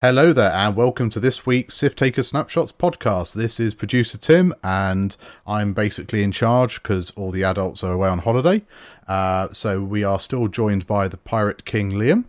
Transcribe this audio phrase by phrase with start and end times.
[0.00, 3.32] Hello there, and welcome to this week's Sith Taker Snapshots podcast.
[3.32, 8.08] This is producer Tim, and I'm basically in charge because all the adults are away
[8.08, 8.62] on holiday.
[9.08, 12.24] Uh, so we are still joined by the Pirate King Liam.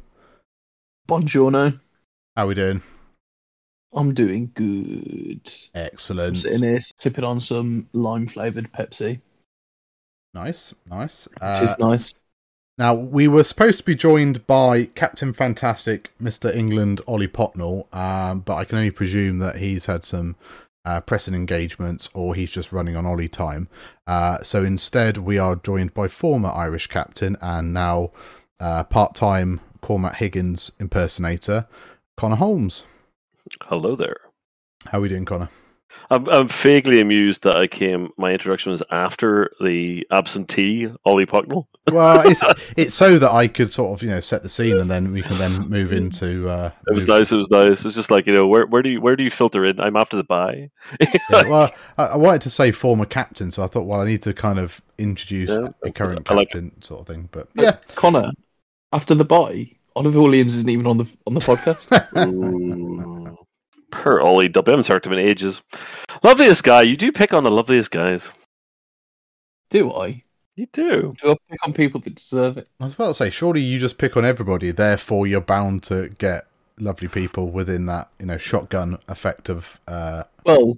[1.08, 1.80] Buongiorno.
[2.36, 2.82] How are we doing?
[3.94, 5.42] I'm doing good.
[5.76, 6.38] I'm Excellent.
[6.40, 9.22] sitting here sipping on some lime flavoured Pepsi,
[10.34, 11.26] Nice, nice.
[11.28, 12.16] which Uh, is nice.
[12.80, 16.56] Now, we were supposed to be joined by Captain Fantastic, Mr.
[16.56, 20.38] England, Ollie Potnell, um, but I can only presume that he's had some
[20.86, 23.68] uh, pressing engagements or he's just running on Ollie time.
[24.08, 28.12] Uh, so instead, we are joined by former Irish captain and now
[28.62, 31.68] uh, part time Cormac Higgins impersonator,
[32.16, 32.86] Connor Holmes.
[33.64, 34.22] Hello there.
[34.88, 35.50] How are we doing, Connor?
[36.12, 38.10] I'm, I'm vaguely amused that I came.
[38.18, 41.66] My introduction was after the absentee Ollie Pucknell.
[41.92, 42.44] Well, it's
[42.78, 45.22] it's so that I could sort of you know set the scene and then we
[45.22, 46.48] can then move into.
[46.50, 47.32] Uh, It was move- nice.
[47.32, 47.80] It was nice.
[47.80, 49.80] It was just like you know, where where do you where do you filter in?
[49.80, 50.70] I'm after the buy.
[51.00, 54.22] Yeah, well, I, I wanted to say former captain, so I thought, well, I need
[54.24, 57.30] to kind of introduce Yeah, a current I like captain sort of thing.
[57.32, 58.32] But yeah, Connor,
[58.92, 61.90] after the buy, Oliver Williams isn't even on the on the podcast.
[63.96, 64.02] Ooh.
[64.02, 64.72] Per Ollie W.
[64.72, 65.62] I haven't talked to him in ages.
[66.24, 66.82] Loveliest guy.
[66.84, 68.32] You do pick on the loveliest guys.
[69.70, 70.24] Do I?
[70.56, 71.16] You do.
[71.22, 72.68] Do I pick on people that deserve it?
[72.82, 76.10] I was about to say, surely you just pick on everybody, therefore you're bound to
[76.18, 79.80] get lovely people within that you know shotgun effect of.
[79.88, 80.78] Uh, Well,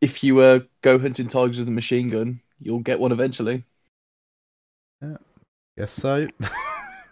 [0.00, 3.64] if you uh, go hunting tigers with a machine gun, you'll get one eventually.
[5.00, 5.16] Yeah.
[5.76, 6.28] Yes, so.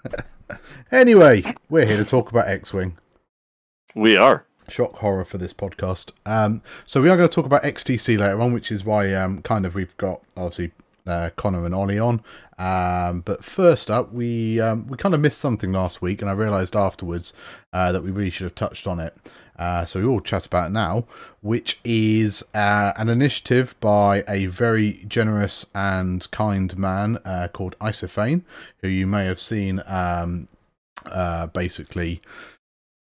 [0.93, 2.97] anyway, we're here to talk about X-wing.
[3.95, 4.45] We are.
[4.71, 6.11] Shock horror for this podcast.
[6.27, 9.43] Um, so we are going to talk about XTC later on, which is why um,
[9.43, 10.73] kind of we've got obviously
[11.07, 12.23] uh, Connor and Ollie on.
[12.59, 16.35] Um, but first up, we um, we kind of missed something last week, and I
[16.35, 17.33] realised afterwards
[17.73, 19.17] uh, that we really should have touched on it.
[19.59, 21.05] Uh, so we will chat about it now,
[21.41, 28.43] which is uh, an initiative by a very generous and kind man uh, called Isophane,
[28.83, 30.47] who you may have seen um,
[31.07, 32.21] uh, basically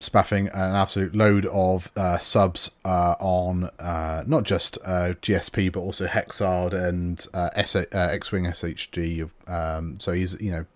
[0.00, 5.80] spaffing an absolute load of uh, subs uh, on uh, not just uh, GSP but
[5.80, 9.28] also Hexard and uh, S- uh, X-wing SHG.
[9.48, 10.66] Um, so he's you know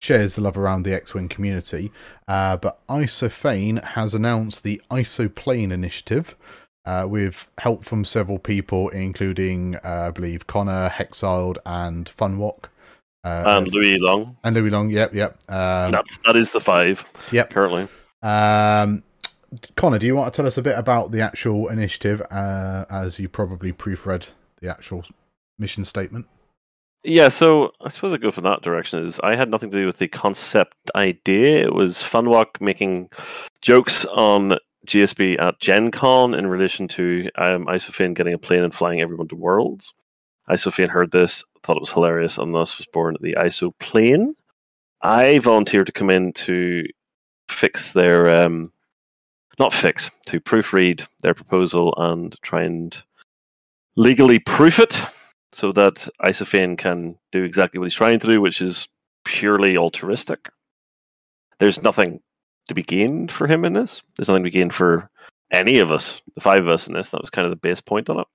[0.00, 1.92] shares the love around the X-wing community.
[2.28, 6.36] Uh, but Isophane has announced the Isoplane initiative.
[6.86, 12.64] Uh, with help from several people, including, uh, I believe, Connor, Hexiled, and Funwalk.
[13.22, 14.38] And Louis Long.
[14.42, 15.32] and Louis Long, yep, yep.
[15.50, 17.04] Um, That's that is the five.
[17.32, 17.50] Yep.
[17.50, 17.86] Currently.
[18.22, 19.02] Um,
[19.76, 23.18] Connor, do you want to tell us a bit about the actual initiative, uh, as
[23.18, 25.04] you probably proofread the actual
[25.58, 26.26] mission statement?
[27.02, 29.02] Yeah, so I suppose I go from that direction.
[29.02, 31.64] Is I had nothing to do with the concept idea.
[31.64, 33.08] It was Funwalk making
[33.62, 39.00] jokes on GSP at Gen Con in relation to um, getting a plane and flying
[39.00, 39.94] everyone to Worlds.
[40.48, 44.34] Isophane heard this, thought it was hilarious, and thus was born the ISO plane.
[45.00, 46.84] I volunteered to come in to
[47.50, 48.72] fix their, um,
[49.58, 53.02] not fix, to proofread their proposal and try and
[53.96, 55.00] legally proof it
[55.52, 58.88] so that Isophane can do exactly what he's trying to do, which is
[59.24, 60.48] purely altruistic.
[61.58, 62.20] There's nothing
[62.68, 64.02] to be gained for him in this.
[64.16, 65.10] There's nothing to be gained for
[65.52, 67.10] any of us, the five of us in this.
[67.10, 68.26] That was kind of the base point on it.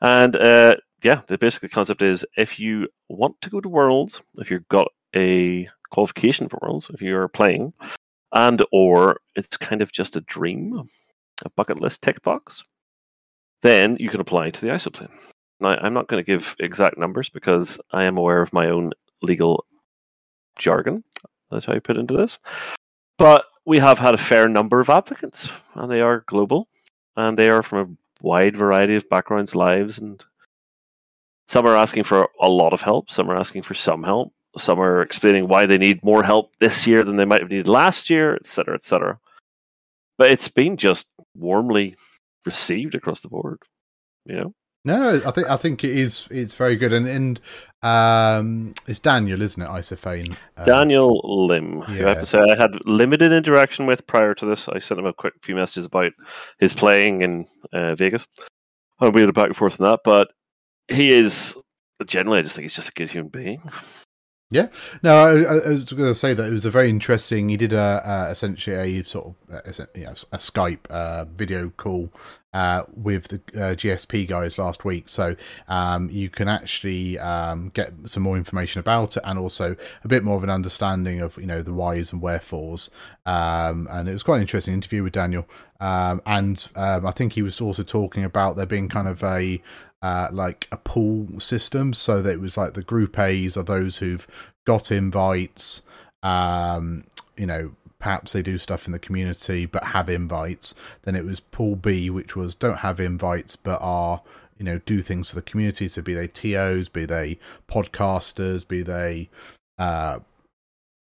[0.00, 4.50] And uh, yeah, the basic concept is if you want to go to Worlds, if
[4.50, 7.72] you've got a qualification for Worlds, if you're playing,
[8.32, 10.88] and or it's kind of just a dream,
[11.44, 12.64] a bucket list tick box,
[13.62, 15.10] then you can apply to the isoplane.
[15.60, 18.92] Now, I'm not going to give exact numbers because I am aware of my own
[19.22, 19.66] legal
[20.58, 21.04] jargon
[21.50, 22.38] That's how you put into this.
[23.18, 26.68] But we have had a fair number of applicants, and they are global,
[27.16, 30.24] and they are from a wide variety of backgrounds, lives, and
[31.46, 34.80] some are asking for a lot of help, some are asking for some help, some
[34.80, 38.10] are explaining why they need more help this year than they might have needed last
[38.10, 39.18] year, etc., etc.
[40.18, 41.96] But it's been just warmly
[42.44, 43.58] received across the board,
[44.24, 44.54] you know.
[44.84, 46.26] No, I think I think it is.
[46.30, 47.40] It's very good, and and
[47.82, 49.68] um, it's Daniel, isn't it?
[49.68, 50.36] Isophane.
[50.56, 54.46] Uh, Daniel Lim, who I have to say I had limited interaction with prior to
[54.46, 54.68] this.
[54.68, 56.12] I sent him a quick few messages about
[56.58, 58.26] his playing in uh, Vegas.
[59.00, 60.28] And we had a back and forth on that, but
[60.88, 61.56] he is
[62.06, 63.62] generally, I just think he's just a good human being.
[64.52, 64.66] Yeah,
[65.04, 67.48] no, I, I was going to say that it was a very interesting.
[67.50, 71.70] He did a uh, essentially a sort of uh, you know, a Skype uh, video
[71.76, 72.12] call
[72.52, 75.36] uh, with the uh, GSP guys last week, so
[75.68, 80.24] um, you can actually um, get some more information about it and also a bit
[80.24, 82.90] more of an understanding of you know the whys and wherefores.
[83.26, 85.46] Um, and it was quite an interesting interview with Daniel.
[85.78, 89.62] Um, and um, I think he was also talking about there being kind of a
[90.02, 93.98] uh, like a pool system, so that it was like the group A's are those
[93.98, 94.26] who've
[94.66, 95.82] got invites.
[96.22, 97.04] Um,
[97.36, 100.74] you know, perhaps they do stuff in the community but have invites.
[101.02, 104.22] Then it was pool B, which was don't have invites but are
[104.58, 105.88] you know do things for the community.
[105.88, 107.38] So be they TOs, be they
[107.68, 109.28] podcasters, be they
[109.78, 110.20] uh,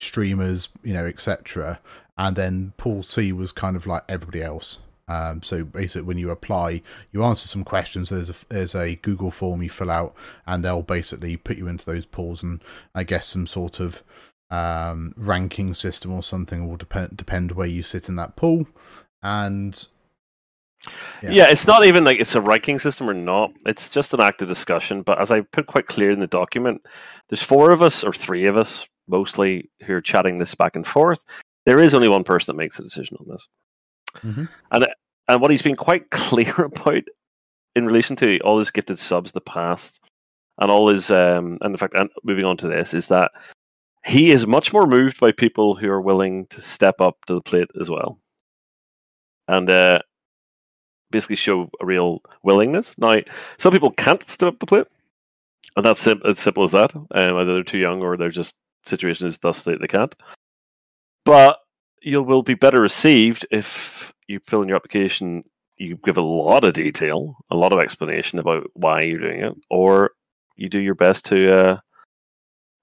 [0.00, 1.80] streamers, you know, etc.
[2.16, 4.78] And then pool C was kind of like everybody else.
[5.08, 6.82] Um, so basically, when you apply,
[7.12, 8.10] you answer some questions.
[8.10, 10.14] There's a there's a Google form you fill out,
[10.46, 12.60] and they'll basically put you into those pools, and
[12.94, 14.02] I guess some sort of
[14.50, 18.68] um, ranking system or something will depend depend where you sit in that pool.
[19.22, 19.86] And
[21.22, 21.30] yeah.
[21.30, 21.50] yeah.
[21.50, 23.50] it's not even like it's a ranking system or not.
[23.66, 25.02] It's just an active discussion.
[25.02, 26.82] But as I put quite clear in the document,
[27.28, 30.86] there's four of us or three of us mostly who are chatting this back and
[30.86, 31.24] forth.
[31.66, 33.48] There is only one person that makes a decision on this.
[34.22, 34.44] Mm-hmm.
[34.70, 34.86] And
[35.28, 37.04] and what he's been quite clear about
[37.76, 40.00] in relation to all his gifted subs the past
[40.58, 43.30] and all his um and in fact and moving on to this is that
[44.04, 47.42] he is much more moved by people who are willing to step up to the
[47.42, 48.18] plate as well.
[49.46, 49.98] And uh
[51.10, 52.94] basically show a real willingness.
[52.98, 53.20] Now
[53.58, 54.86] some people can't step up the plate
[55.76, 56.94] and that's sim- as simple as that.
[56.94, 60.14] Um, either they're too young or they're just situation is thus they, they can't.
[61.24, 61.60] But
[62.02, 63.97] you will be better received if
[64.28, 65.42] you fill in your application,
[65.76, 69.54] you give a lot of detail, a lot of explanation about why you're doing it,
[69.70, 70.12] or
[70.56, 71.78] you do your best to uh,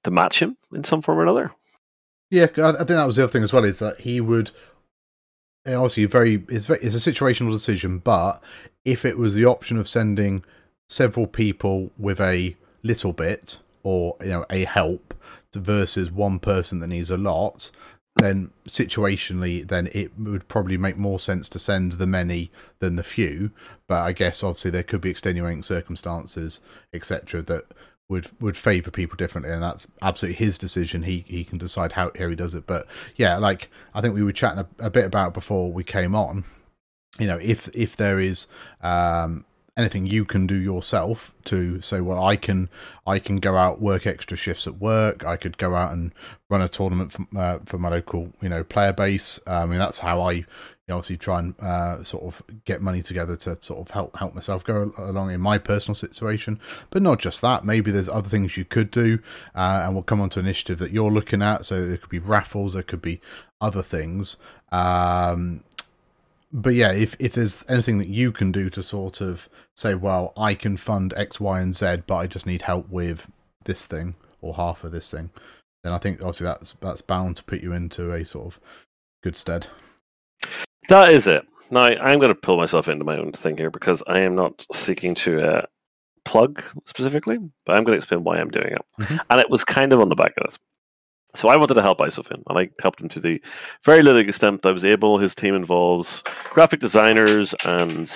[0.03, 1.51] to match him in some form or another.
[2.29, 3.63] Yeah, I think that was the other thing as well.
[3.63, 4.51] Is that he would
[5.65, 8.41] obviously very it's, very it's a situational decision, but
[8.83, 10.43] if it was the option of sending
[10.87, 15.13] several people with a little bit or you know a help
[15.53, 17.71] versus one person that needs a lot,
[18.15, 23.03] then situationally, then it would probably make more sense to send the many than the
[23.03, 23.51] few.
[23.87, 26.61] But I guess obviously there could be extenuating circumstances,
[26.93, 27.65] etc., that
[28.07, 31.03] would would favour people differently, and that's absolutely his decision.
[31.03, 32.65] He he can decide how how he does it.
[32.65, 36.15] But yeah, like I think we were chatting a, a bit about before we came
[36.15, 36.45] on.
[37.19, 38.47] You know, if if there is
[38.81, 39.45] um,
[39.77, 42.69] anything you can do yourself to say well i can
[43.05, 45.25] i can go out work extra shifts at work.
[45.25, 46.13] I could go out and
[46.49, 49.39] run a tournament for, uh, for my local you know player base.
[49.45, 50.45] Uh, i mean that's how i
[50.87, 54.15] you know, obviously try and uh, sort of get money together to sort of help
[54.17, 56.59] help myself go along in my personal situation.
[56.91, 59.17] But not just that maybe there's other things you could do
[59.55, 61.65] uh, and we'll come on to initiative that you're looking at.
[61.65, 63.19] So there could be raffles there could be
[63.59, 64.37] other things.
[64.71, 65.63] Um,
[66.55, 70.31] but yeah, if if there's anything that you can do to sort of say, well,
[70.37, 73.29] I can fund X, Y, and Z, but I just need help with
[73.65, 75.31] this thing or half of this thing,
[75.83, 78.59] then I think obviously that's that's bound to put you into a sort of
[79.21, 79.67] good stead.
[80.87, 81.45] That is it.
[81.71, 84.65] Now I'm going to pull myself into my own thing here because I am not
[84.71, 85.65] seeking to uh,
[86.23, 88.85] plug specifically, but I'm going to explain why I'm doing it.
[89.01, 89.17] Mm-hmm.
[89.29, 90.57] And it was kind of on the back of this.
[91.35, 93.41] So I wanted to help Isophane, and I helped him to the
[93.83, 95.17] very little extent I was able.
[95.17, 98.09] His team involves graphic designers and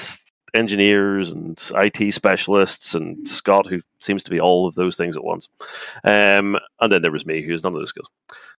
[0.54, 5.24] engineers and IT specialists, and Scott, who seems to be all of those things at
[5.24, 5.50] once.
[6.04, 8.10] Um, and then there was me, who has none of those skills.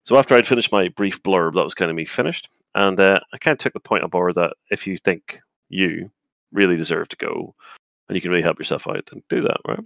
[0.03, 2.49] So after I'd finished my brief blurb, that was kind of me finished.
[2.75, 6.11] And uh, I kind of took the point on board that if you think you
[6.51, 7.55] really deserve to go
[8.07, 9.79] and you can really help yourself out, then do that, right?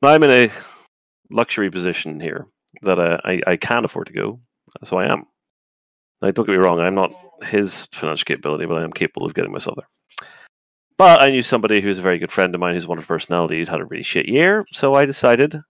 [0.00, 0.52] Now I'm in a
[1.30, 2.46] luxury position here
[2.82, 4.40] that uh, I, I can afford to go.
[4.84, 5.24] so I am.
[6.20, 9.34] Now, don't get me wrong, I'm not his financial capability, but I am capable of
[9.34, 10.28] getting myself there.
[10.96, 13.58] But I knew somebody who's a very good friend of mine who's a wonderful personality
[13.58, 15.60] who's had a really shit year, so I decided,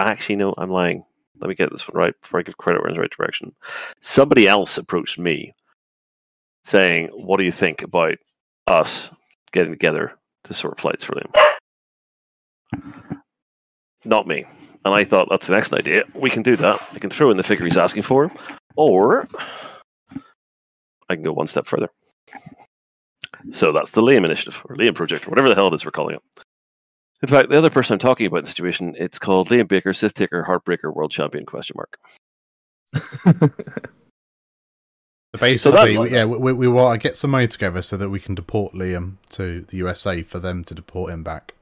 [0.00, 1.04] actually, no, I'm lying.
[1.40, 3.54] Let me get this one right before I give credit where in the right direction.
[4.00, 5.54] Somebody else approached me
[6.64, 8.14] saying, What do you think about
[8.66, 9.10] us
[9.52, 11.32] getting together to sort flights for them?
[14.04, 14.44] Not me.
[14.84, 16.02] And I thought that's the next idea.
[16.14, 16.80] We can do that.
[16.92, 18.32] I can throw in the figure he's asking for,
[18.74, 19.28] or
[21.08, 21.88] I can go one step further.
[23.52, 25.90] So that's the Liam Initiative, or Liam Project, or whatever the hell it is we're
[25.90, 26.22] calling it.
[27.22, 29.94] In fact, the other person I'm talking about in the situation, it's called Liam Baker,
[29.94, 31.46] Sith Taker, Heartbreaker, World Champion?
[31.46, 31.98] Question mark.
[35.38, 38.34] Basically, so yeah, we, we want to get some money together so that we can
[38.34, 41.54] deport Liam to the USA for them to deport him back.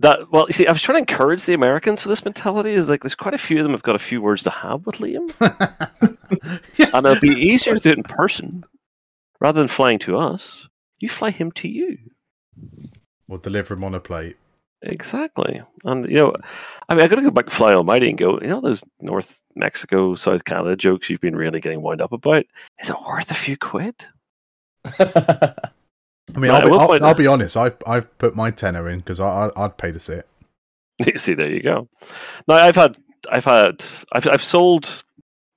[0.00, 2.70] That well, you see, I was trying to encourage the Americans for this mentality.
[2.70, 4.86] Is like there's quite a few of them have got a few words to have
[4.86, 5.30] with Liam,
[6.94, 8.64] and it'll be easier to do it in person
[9.40, 10.68] rather than flying to us.
[11.00, 11.98] You fly him to you.
[13.28, 14.36] We'll deliver him on a plate.
[14.80, 16.34] Exactly, and you know,
[16.88, 18.40] I mean, I got to go back to Fly Almighty and go.
[18.40, 22.46] You know, those North Mexico, South Canada jokes you've been really getting wound up about.
[22.78, 23.96] Is it worth a few quid?
[26.34, 27.56] I mean, Right, I'll, be, I'll, I'll be honest.
[27.56, 30.28] I've I've put my tenner in because I, I I'd pay to see it.
[31.06, 31.88] You see, there you go.
[32.48, 32.96] Now I've had,
[33.30, 35.04] I've had, I've, I've sold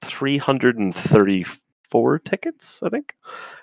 [0.03, 3.15] three hundred and thirty-four tickets, I think,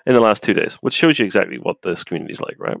[0.05, 2.77] in the last two days, which shows you exactly what this community is like, right?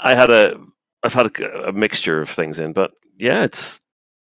[0.00, 0.56] I had a,
[1.02, 3.80] I've had a, a mixture of things in, but yeah, it's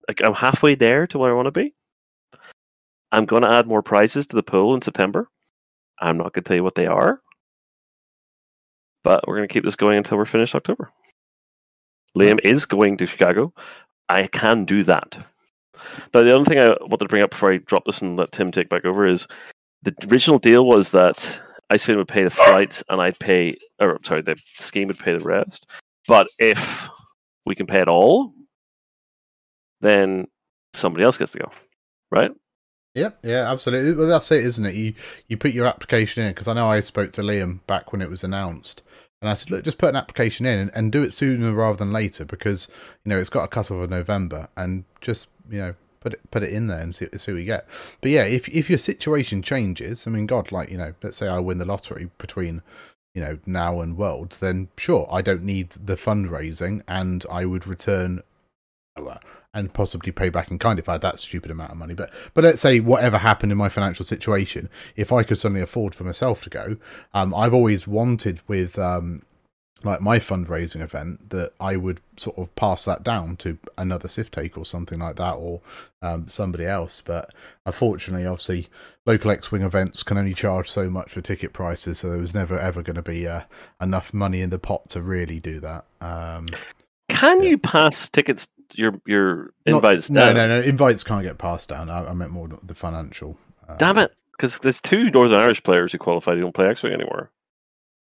[0.09, 1.75] like I'm halfway there to where I want to be.
[3.13, 5.29] I'm going to add more prizes to the pool in September.
[6.01, 7.21] I'm not going to tell you what they are,
[9.05, 10.91] but we're going to keep this going until we're finished October.
[12.17, 13.53] Liam is going to Chicago.
[14.09, 15.17] I can do that.
[16.13, 18.33] Now, the other thing I wanted to bring up before I drop this and let
[18.33, 19.27] Tim take back over is
[19.83, 21.41] the original deal was that
[21.73, 25.25] Icefin would pay the flights and I'd pay, or sorry, the scheme would pay the
[25.25, 25.67] rest.
[26.07, 26.89] But if
[27.45, 28.33] we can pay it all,
[29.81, 30.27] then
[30.75, 31.51] somebody else gets to go,
[32.11, 32.31] right?
[32.95, 33.95] Yep, yeah, absolutely.
[33.95, 34.75] Well, that's it, isn't it?
[34.77, 34.95] You
[35.27, 38.09] you put your application in because I know I spoke to Liam back when it
[38.09, 38.83] was announced,
[39.25, 41.79] and I said, look, just put an application in and, and do it sooner rather
[41.79, 42.69] than later because
[43.05, 46.31] you know it's got a cut off of November, and just you know put it
[46.31, 47.67] put it in there and see, see what we get.
[48.03, 51.27] But yeah, if if your situation changes, I mean, God, like you know, let's say
[51.27, 52.61] I win the lottery between
[53.15, 57.67] you know now and Worlds, then sure, I don't need the fundraising, and I would
[57.67, 58.23] return
[59.55, 61.95] and possibly pay back in kind if I had that stupid amount of money.
[61.95, 65.95] But but let's say whatever happened in my financial situation, if I could suddenly afford
[65.95, 66.77] for myself to go,
[67.15, 69.23] um, I've always wanted with um,
[69.85, 74.31] like my fundraising event that I would sort of pass that down to another Sif
[74.31, 75.61] take or something like that or
[76.01, 77.03] um, somebody else.
[77.05, 77.33] But
[77.67, 78.69] unfortunately, obviously,
[79.05, 82.35] local X Wing events can only charge so much for ticket prices, so there was
[82.35, 83.43] never ever going to be uh,
[83.81, 85.85] enough money in the pot to really do that.
[86.01, 86.47] Um,
[87.11, 87.51] Can Yeah.
[87.51, 90.35] you pass tickets, your your invites no, down?
[90.35, 91.91] no, no, invites can't get passed down.
[91.91, 93.37] I, I meant more the financial.
[93.69, 94.15] uh, Damn it!
[94.33, 97.31] Because there's two Northern Irish players who qualified who don't play X-wing anymore.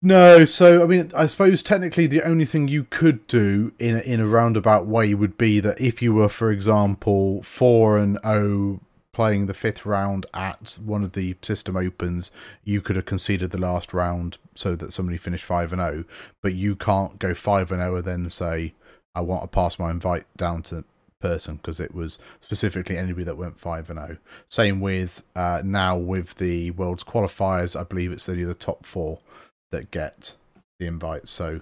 [0.00, 4.00] No, so I mean, I suppose technically the only thing you could do in a,
[4.00, 8.80] in a roundabout way would be that if you were, for example, four and zero
[9.12, 12.30] playing the fifth round at one of the system opens,
[12.62, 16.04] you could have conceded the last round so that somebody finished five and zero,
[16.40, 18.74] but you can't go five and zero and then say
[19.18, 20.84] I want to pass my invite down to
[21.20, 24.18] person because it was specifically anybody that went five and zero.
[24.48, 29.18] Same with uh, now with the world's qualifiers, I believe it's only the top four
[29.72, 30.34] that get
[30.78, 31.28] the invite.
[31.28, 31.60] So,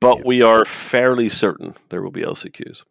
[0.00, 0.22] But Yeah.
[0.26, 2.82] we are fairly certain there will be LCQs.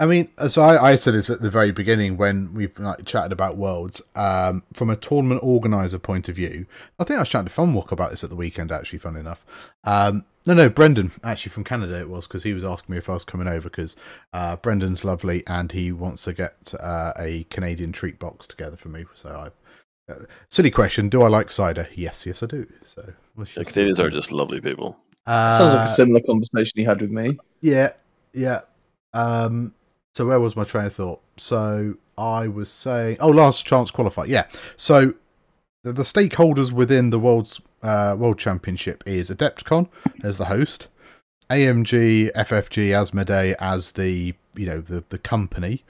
[0.00, 3.32] I mean, so I, I said this at the very beginning when we've like, chatted
[3.32, 4.00] about worlds.
[4.14, 6.66] Um, from a tournament organizer point of view,
[7.00, 8.70] I think I was chatting to Funwalk about this at the weekend.
[8.70, 9.44] Actually, fun enough.
[9.82, 13.08] Um, no, no, Brendan actually from Canada it was because he was asking me if
[13.08, 13.94] I was coming over because
[14.32, 18.88] uh, Brendan's lovely and he wants to get uh, a Canadian treat box together for
[18.88, 19.04] me.
[19.14, 19.48] So I.
[20.10, 21.10] Uh, silly question.
[21.10, 21.86] Do I like cider?
[21.94, 22.66] Yes, yes, I do.
[22.82, 24.96] So let's The just- Canadians are just lovely people.
[25.26, 27.38] Uh, Sounds like a similar conversation he had with me.
[27.60, 27.90] Yeah,
[28.32, 28.62] yeah.
[29.12, 29.74] Um,
[30.14, 31.20] so where was my train of thought?
[31.36, 34.24] So I was saying, oh, last chance qualify.
[34.24, 34.46] Yeah.
[34.78, 35.12] So
[35.84, 39.88] the, the stakeholders within the world's uh, world championship is Adepticon
[40.22, 40.88] as the host,
[41.50, 45.84] AMG, FFG, Asmodee as the you know the the company.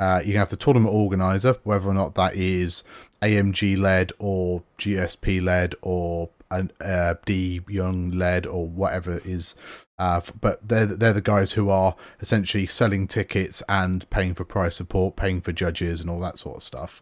[0.00, 2.82] Uh, you have the tournament organizer, whether or not that is
[3.22, 9.54] AMG led or GSP led or an uh, D Young led or whatever it is.
[9.98, 14.74] Uh, but they're they're the guys who are essentially selling tickets and paying for prize
[14.74, 17.00] support, paying for judges and all that sort of stuff.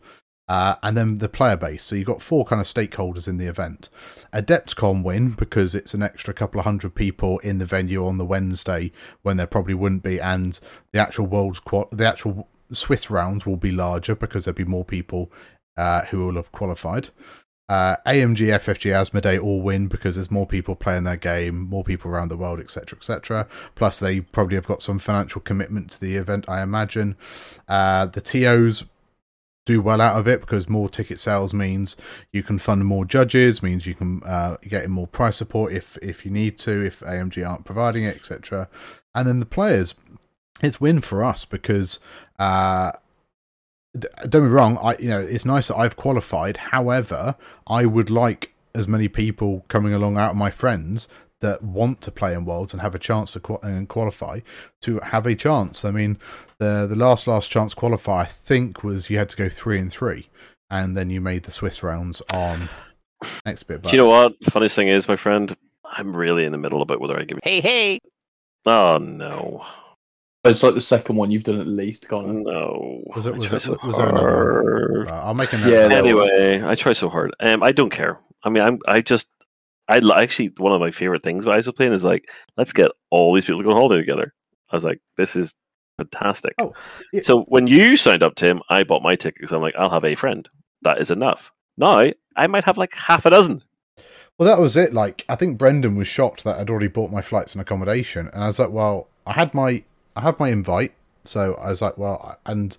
[0.49, 1.85] Uh, and then the player base.
[1.85, 3.89] So you've got four kind of stakeholders in the event.
[4.35, 8.25] Adepticon win because it's an extra couple of hundred people in the venue on the
[8.25, 10.59] Wednesday when there probably wouldn't be, and
[10.93, 14.85] the actual world's qual- the actual Swiss rounds will be larger because there'll be more
[14.85, 15.31] people
[15.77, 17.11] uh, who will have qualified.
[17.69, 22.11] Uh, AMG, FFG, Asmodee all win because there's more people playing their game, more people
[22.11, 23.49] around the world, etc., etc.
[23.75, 27.17] Plus, they probably have got some financial commitment to the event, I imagine.
[27.69, 28.85] Uh, the TOs
[29.65, 31.97] do well out of it because more ticket sales means
[32.33, 36.25] you can fund more judges, means you can uh, get more price support if if
[36.25, 38.69] you need to, if AMG aren't providing it, etc.
[39.15, 39.95] And then the players,
[40.63, 42.01] it's win for us because.
[42.39, 42.93] Uh,
[44.27, 48.55] don't be wrong i you know it's nice that i've qualified however i would like
[48.75, 51.09] as many people coming along out of my friends
[51.43, 54.41] that want to play in Worlds and have a chance to and qualify
[54.81, 55.85] to have a chance.
[55.85, 56.19] I mean,
[56.63, 59.91] the the last last chance qualify I think was you had to go three and
[59.91, 60.29] three,
[60.71, 62.69] and then you made the Swiss rounds on
[63.45, 63.83] next bit.
[63.83, 64.35] Do you know what?
[64.45, 67.39] Funniest thing is, my friend, I'm really in the middle about whether I give.
[67.43, 67.99] Hey, hey.
[68.65, 69.65] Oh no,
[70.45, 72.33] It's like the second one you've done at least, Connor.
[72.33, 73.03] no.
[73.15, 75.09] Was it- was try it- so was there another one?
[75.09, 75.69] I'll make a note.
[75.69, 75.99] Yeah, of that.
[75.99, 77.35] Anyway, I try so hard.
[77.41, 78.21] Um, I don't care.
[78.45, 78.79] I mean, I'm.
[78.87, 79.29] I just.
[79.89, 83.35] I actually one of my favorite things about ISO playing is like, let's get all
[83.35, 84.33] these people to go on holiday together.
[84.71, 85.53] I was like, this is
[85.97, 86.55] fantastic.
[86.61, 86.73] Oh,
[87.13, 87.23] yeah.
[87.23, 90.05] So when you signed up, Tim, I bought my ticket because I'm like, I'll have
[90.05, 90.49] a friend.
[90.83, 91.53] That is enough.
[91.77, 93.63] Now I might have like half a dozen.
[94.39, 94.95] Well, that was it.
[94.95, 98.43] Like, I think Brendan was shocked that I'd already bought my flights and accommodation, and
[98.43, 99.85] I was like, "Well, I had my,
[100.17, 100.95] I had my invite,
[101.25, 102.77] so I was like, well, and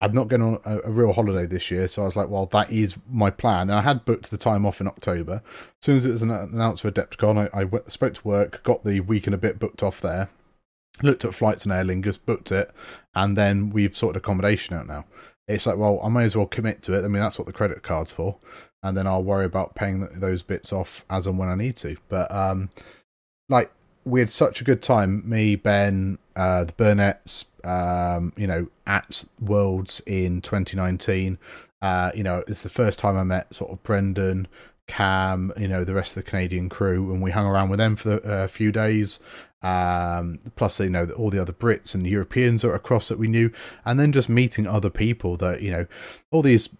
[0.00, 2.46] I'm not going on a, a real holiday this year, so I was like, well,
[2.46, 3.62] that is my plan.
[3.62, 5.42] And I had booked the time off in October.
[5.44, 8.62] As soon as it was an- announced for Adepticon, I, I went, spoke to work,
[8.62, 10.30] got the week and a bit booked off there,
[11.02, 12.70] looked at flights and Aer Lingus, booked it,
[13.14, 15.04] and then we've sorted accommodation out now.
[15.48, 17.04] It's like, well, I may as well commit to it.
[17.04, 18.36] I mean, that's what the credit card's for
[18.82, 21.96] and then I'll worry about paying those bits off as and when I need to.
[22.08, 22.70] But um,
[23.48, 23.70] like
[24.04, 29.24] we had such a good time, me, Ben, uh, the Burnett's, um, you know, at
[29.40, 31.38] Worlds in 2019.
[31.82, 34.48] Uh, you know, it's the first time I met sort of Brendan,
[34.90, 37.94] Cam, you know, the rest of the Canadian crew, and we hung around with them
[37.96, 39.20] for a few days.
[39.62, 43.28] Um, plus, you know, that all the other Brits and Europeans were across that we
[43.28, 43.52] knew,
[43.84, 45.86] and then just meeting other people that you know,
[46.32, 46.70] all these,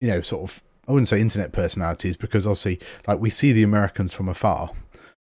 [0.00, 3.62] you know, sort of I wouldn't say internet personalities because obviously, like we see the
[3.62, 4.70] Americans from afar.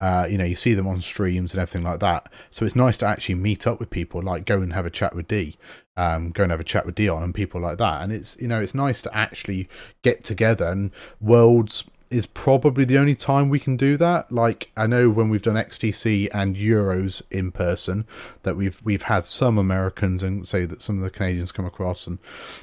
[0.00, 2.30] Uh, you know, you see them on streams and everything like that.
[2.50, 5.14] So it's nice to actually meet up with people, like go and have a chat
[5.14, 5.56] with D,
[5.96, 8.02] um, go and have a chat with Dion and people like that.
[8.02, 9.68] And it's you know, it's nice to actually
[10.02, 10.66] get together.
[10.66, 10.90] And
[11.20, 14.30] Worlds is probably the only time we can do that.
[14.30, 18.06] Like I know when we've done XTC and Euros in person,
[18.42, 22.06] that we've we've had some Americans and say that some of the Canadians come across,
[22.06, 22.18] and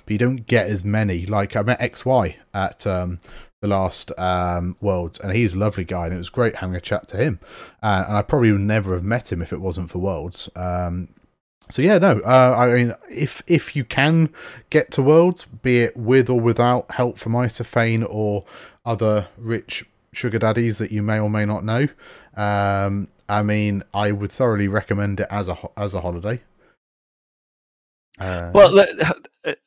[0.06, 1.26] but you don't get as many.
[1.26, 3.20] Like I met XY at um,
[3.62, 6.82] the last um, Worlds, and he's a lovely guy, and it was great having a
[6.82, 7.40] chat to him.
[7.82, 10.50] Uh, and I probably would never have met him if it wasn't for Worlds.
[10.56, 11.10] Um,
[11.70, 12.20] so yeah, no.
[12.20, 14.30] Uh, I mean, if if you can
[14.70, 18.44] get to Worlds, be it with or without help from Isophane or
[18.86, 21.88] other rich sugar daddies that you may or may not know,
[22.36, 26.42] um, I mean, I would thoroughly recommend it as a as a holiday.
[28.20, 28.86] Uh, Well,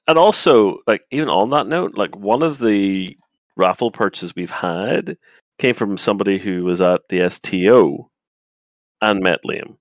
[0.07, 3.17] and also, like even on that note, like one of the
[3.57, 5.17] raffle purchases we've had
[5.59, 8.11] came from somebody who was at the STO
[9.01, 9.77] and met Liam.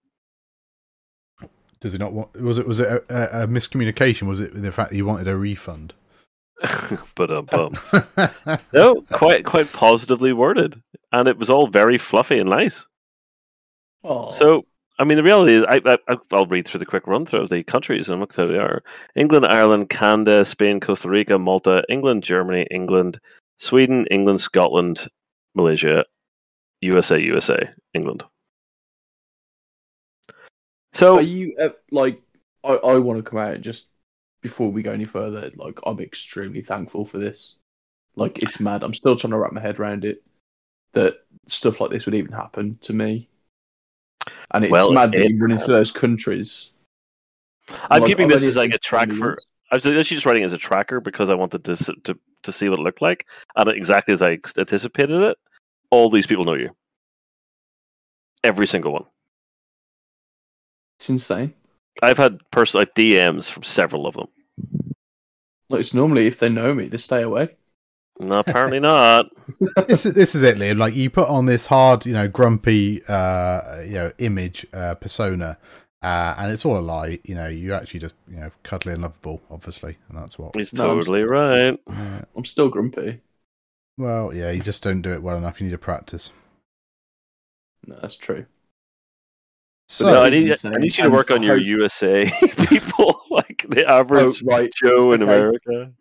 [1.83, 2.41] Does it not want?
[2.41, 4.25] Was it was it a, a, a miscommunication?
[4.25, 5.93] Was it the fact that you wanted a refund?
[7.15, 7.73] but um, bum.
[8.73, 12.87] no, quite quite positively worded, and it was all very fluffy and nice.
[14.05, 14.65] Oh, So,
[14.97, 17.49] I mean, the reality is, I, I I'll read through the quick run through of
[17.49, 18.81] the countries and look how they are:
[19.17, 23.19] England, Ireland, Canada, Spain, Costa Rica, Malta, England, Germany, England,
[23.57, 25.09] Sweden, England, Scotland,
[25.53, 26.05] Malaysia,
[26.79, 28.23] USA, USA, England.
[30.93, 32.21] So, are you uh, like?
[32.63, 33.89] I, I want to come out just
[34.41, 35.51] before we go any further.
[35.55, 37.55] Like, I'm extremely thankful for this.
[38.15, 38.83] Like, it's mad.
[38.83, 40.23] I'm still trying to wrap my head around it.
[40.93, 41.15] That
[41.47, 43.27] stuff like this would even happen to me.
[44.51, 46.71] And it's Well, mad that it you run into those countries.
[47.89, 49.37] I'm Like, keeping this as like a track for.
[49.71, 52.51] I was actually just writing it as a tracker because I wanted to to to
[52.51, 55.37] see what it looked like, and exactly as I anticipated it.
[55.89, 56.75] All these people know you.
[58.43, 59.05] Every single one.
[61.03, 61.53] It's insane.
[62.01, 64.29] I've had personal like DMs from several of them.
[65.69, 67.57] Like, it's normally if they know me, they stay away.
[68.21, 69.25] No, apparently not.
[69.89, 70.77] this is this is it, Liam.
[70.77, 75.57] Like you put on this hard, you know, grumpy, uh, you know, image uh, persona,
[76.01, 77.19] uh, and it's all a lie.
[77.25, 80.55] You know, you actually just you know, cuddly and lovable, obviously, and that's what.
[80.55, 81.77] He's No, I'm totally right.
[81.85, 83.19] Uh, I'm still grumpy.
[83.97, 85.59] well, yeah, you just don't do it well enough.
[85.59, 86.29] You need to practice.
[87.87, 88.45] No, that's true.
[89.89, 90.55] So, no, I need.
[90.65, 92.25] I need you to work on your how- USA
[92.67, 94.71] people, like the Oh, average right.
[94.73, 95.31] Joe in okay.
[95.31, 95.91] America.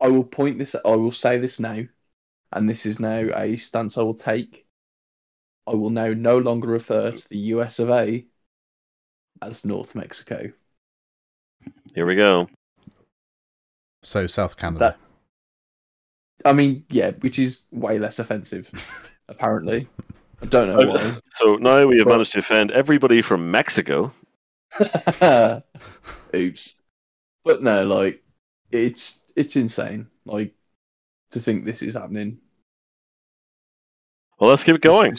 [0.00, 0.74] I will point this.
[0.74, 1.82] I will say this now,
[2.52, 4.66] and this is now a stance I will take.
[5.66, 8.26] I will now no longer refer to the US of A
[9.42, 10.50] as North Mexico.
[11.94, 12.48] Here we go.
[14.02, 14.96] so South Canada.
[16.44, 18.70] I mean, yeah, which is way less offensive,
[19.28, 19.88] apparently.
[20.40, 21.18] I don't know oh, why.
[21.34, 24.12] So now we have But- managed to offend everybody from Mexico.
[26.34, 26.74] Oops.
[27.44, 28.22] But no, like
[28.70, 30.08] it's it's insane.
[30.26, 30.54] Like
[31.30, 32.38] to think this is happening.
[34.38, 35.16] Well, let's keep it going.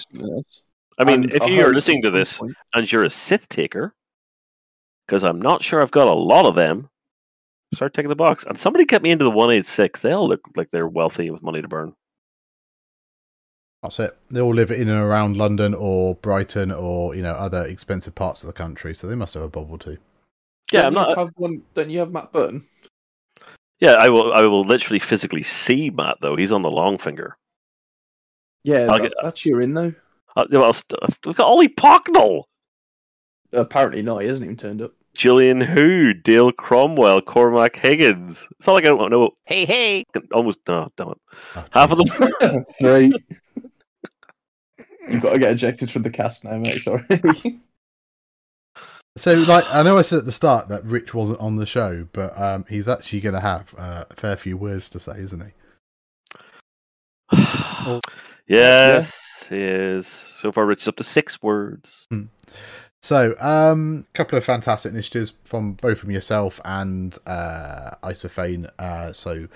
[0.97, 3.95] I mean, And if you're listening to this point- and you're a Sith taker,
[5.05, 6.89] because I'm not sure I've got a lot of them,
[7.73, 8.45] start taking the box.
[8.45, 9.99] And somebody get me into the 186.
[9.99, 11.93] They all look like they're wealthy with money to burn.
[13.81, 14.17] That's it.
[14.29, 18.43] They all live in and around London or Brighton or you know other expensive parts
[18.43, 19.97] of the country, so they must have a bubble too.
[20.71, 21.17] Yeah, Don't I'm not.
[21.17, 22.67] Have one, don't you have Matt Burton?
[23.79, 24.33] Yeah, I will.
[24.33, 26.35] I will literally physically see Matt though.
[26.35, 27.37] He's on the long finger.
[28.63, 29.93] Yeah, I'll that, get- that's your in though.
[30.35, 30.93] Uh, well, st-
[31.25, 32.43] look at Ollie Pocknell,
[33.51, 34.21] Apparently not.
[34.21, 34.91] He hasn't even turned up.
[35.15, 38.47] Gillian Who, Dale Cromwell, Cormac Higgins.
[38.51, 39.31] It's not like I don't know.
[39.45, 40.03] Hey, hey.
[40.33, 40.59] Almost.
[40.67, 41.17] No, damn it.
[41.55, 42.65] Oh, Half of them.
[42.79, 43.11] Three.
[45.09, 46.81] You've got to get ejected from the cast now, mate.
[46.81, 47.05] Sorry.
[49.17, 52.07] So, like, I know I said at the start that Rich wasn't on the show,
[52.13, 55.51] but um, he's actually going to have uh, a fair few words to say, isn't
[57.29, 57.37] he?
[58.47, 60.07] yes, he is.
[60.07, 62.07] So far, Rich is up to six words.
[63.01, 68.69] So, um, a couple of fantastic initiatives from both from yourself and uh, Isophane.
[68.79, 69.47] Uh, so,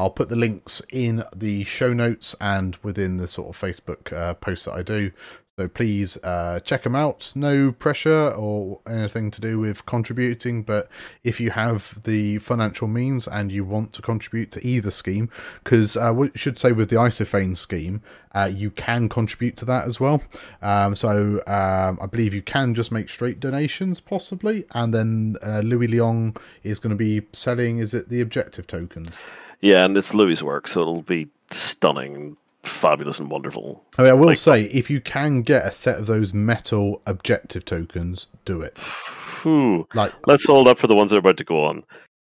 [0.00, 4.32] I'll put the links in the show notes and within the sort of Facebook uh,
[4.32, 5.12] post that I do.
[5.58, 7.32] So please uh, check them out.
[7.34, 10.88] No pressure or anything to do with contributing, but
[11.22, 15.28] if you have the financial means and you want to contribute to either scheme,
[15.62, 18.00] because uh, we should say with the Isophane scheme,
[18.34, 20.22] uh, you can contribute to that as well.
[20.62, 25.60] Um, so um, I believe you can just make straight donations, possibly, and then uh,
[25.60, 27.80] Louis Leong is going to be selling.
[27.80, 29.18] Is it the objective tokens?
[29.60, 33.84] Yeah, and it's Louis' work, so it'll be stunning, and fabulous, and wonderful.
[33.98, 37.02] I, mean, I will Like- say, if you can get a set of those metal
[37.06, 38.78] objective tokens, do it.
[38.78, 39.86] Phew.
[39.94, 41.84] Like, Let's hold up for the ones that are about to go on.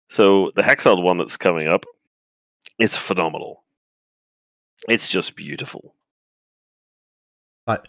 [0.08, 1.84] So the Hexel one that's coming up
[2.78, 3.62] is phenomenal.
[4.88, 5.94] It's just beautiful.
[7.66, 7.84] Like,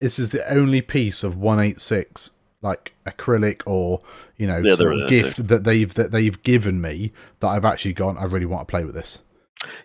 [0.00, 2.30] this is the only piece of 186
[2.62, 4.00] like acrylic or
[4.36, 7.92] you know Yeah, sort of gift that they've that they've given me that I've actually
[7.92, 9.18] gone I really want to play with this.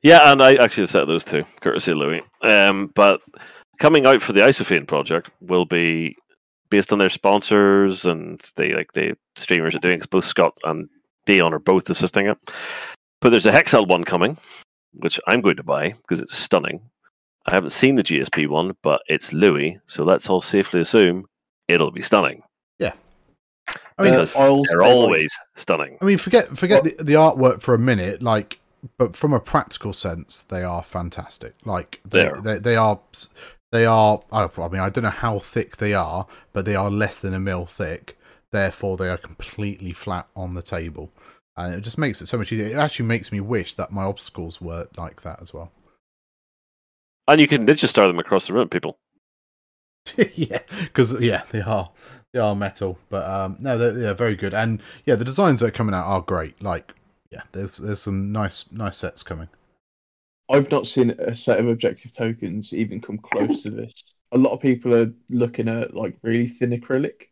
[0.03, 2.21] Yeah, and I actually set those two, courtesy of Louis.
[2.41, 3.21] Um, but
[3.79, 6.15] coming out for the Isophane project will be
[6.69, 9.99] based on their sponsors and they like the streamers are doing.
[9.99, 10.87] 'cause both Scott and
[11.25, 12.37] Dion are both assisting it.
[13.21, 14.37] But there's a Hexel one coming,
[14.93, 16.81] which I'm going to buy because it's stunning.
[17.47, 21.25] I haven't seen the GSP one, but it's Louis, so let's all safely assume
[21.67, 22.43] it'll be stunning.
[24.01, 25.97] I mean, Because I'll They're say, like, always stunning.
[26.01, 28.59] I mean, forget forget the, the artwork for a minute, like,
[28.97, 31.53] but from a practical sense, they are fantastic.
[31.65, 32.41] Like, they They are.
[32.41, 32.99] they, they are
[33.71, 34.21] they are.
[34.31, 37.33] I I mean, I don't know how thick they are, but they are less than
[37.33, 38.17] a mil thick.
[38.51, 41.11] Therefore, they are completely flat on the table,
[41.55, 42.67] and it just makes it so much easier.
[42.67, 45.71] It actually makes me wish that my obstacles were like that as well.
[47.27, 48.97] And you can ninja star them across the room, people.
[50.35, 51.91] yeah, because yeah, they are
[52.33, 55.67] they are metal, but um, no, they're, they're very good, and yeah, the designs that
[55.67, 56.61] are coming out are great.
[56.61, 56.93] Like,
[57.29, 59.49] yeah, there's there's some nice nice sets coming.
[60.49, 63.93] I've not seen a set of objective tokens even come close to this.
[64.33, 67.27] A lot of people are looking at like really thin acrylic,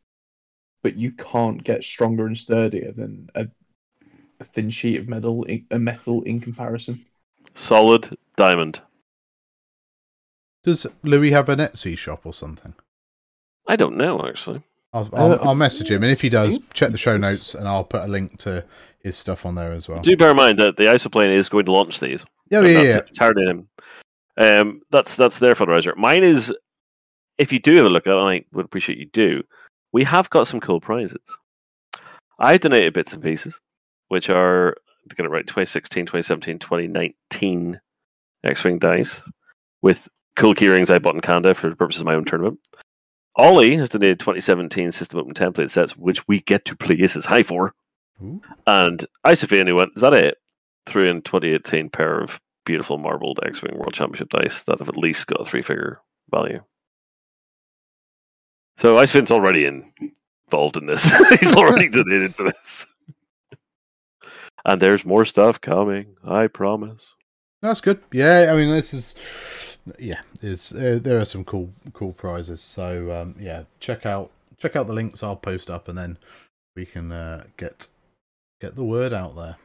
[0.84, 3.48] but you can't get stronger and sturdier than a,
[4.40, 7.06] a thin sheet of metal, a metal in comparison.
[7.54, 8.82] Solid diamond.
[10.64, 12.74] Does Louis have an Etsy shop or something?
[13.68, 14.64] I don't know actually.
[14.94, 17.68] I'll I'll, Uh, I'll message him, and if he does, check the show notes, and
[17.68, 18.66] I'll put a link to
[19.02, 20.02] his stuff on there as well.
[20.02, 22.26] Do bear in mind that the isoplane is going to launch these.
[22.50, 23.02] Yeah, yeah, that's, yeah.
[23.08, 23.70] It's hard in him.
[24.38, 25.96] Um, that's that's their fundraiser.
[25.96, 26.54] Mine is,
[27.38, 29.44] if you do have a look at it, and I would appreciate you do.
[29.92, 31.38] We have got some cool prizes.
[32.40, 33.60] I donated bits and pieces,
[34.08, 34.76] which are
[35.10, 37.80] to get it right 2016, 2017, 2019
[38.44, 39.22] X-wing dice
[39.82, 42.60] with cool keyrings I bought in Canada for the purposes of my own tournament.
[43.40, 47.44] Ollie has donated 2017 system open template sets, which we get to play Aces High
[47.44, 47.74] for.
[48.22, 48.42] Ooh.
[48.68, 50.38] And Isophane who went, is that it?
[50.86, 54.98] Threw in 2018 pair of beautiful marbled X Wing World Championship dice that have at
[54.98, 56.62] least got a three figure value.
[58.78, 59.92] So Isophane's already in,
[60.48, 61.12] involved in this.
[61.40, 62.88] He's already donated to this.
[64.66, 67.16] And there's more stuff coming, I promise.
[67.62, 68.02] That's good.
[68.12, 69.16] Yeah, I mean, this is
[69.98, 72.62] yeah, is uh, there are some cool cool prizes.
[72.62, 76.18] So um, yeah, check out check out the links I'll post up, and then
[76.76, 77.88] we can uh, get
[78.62, 79.58] get the word out there.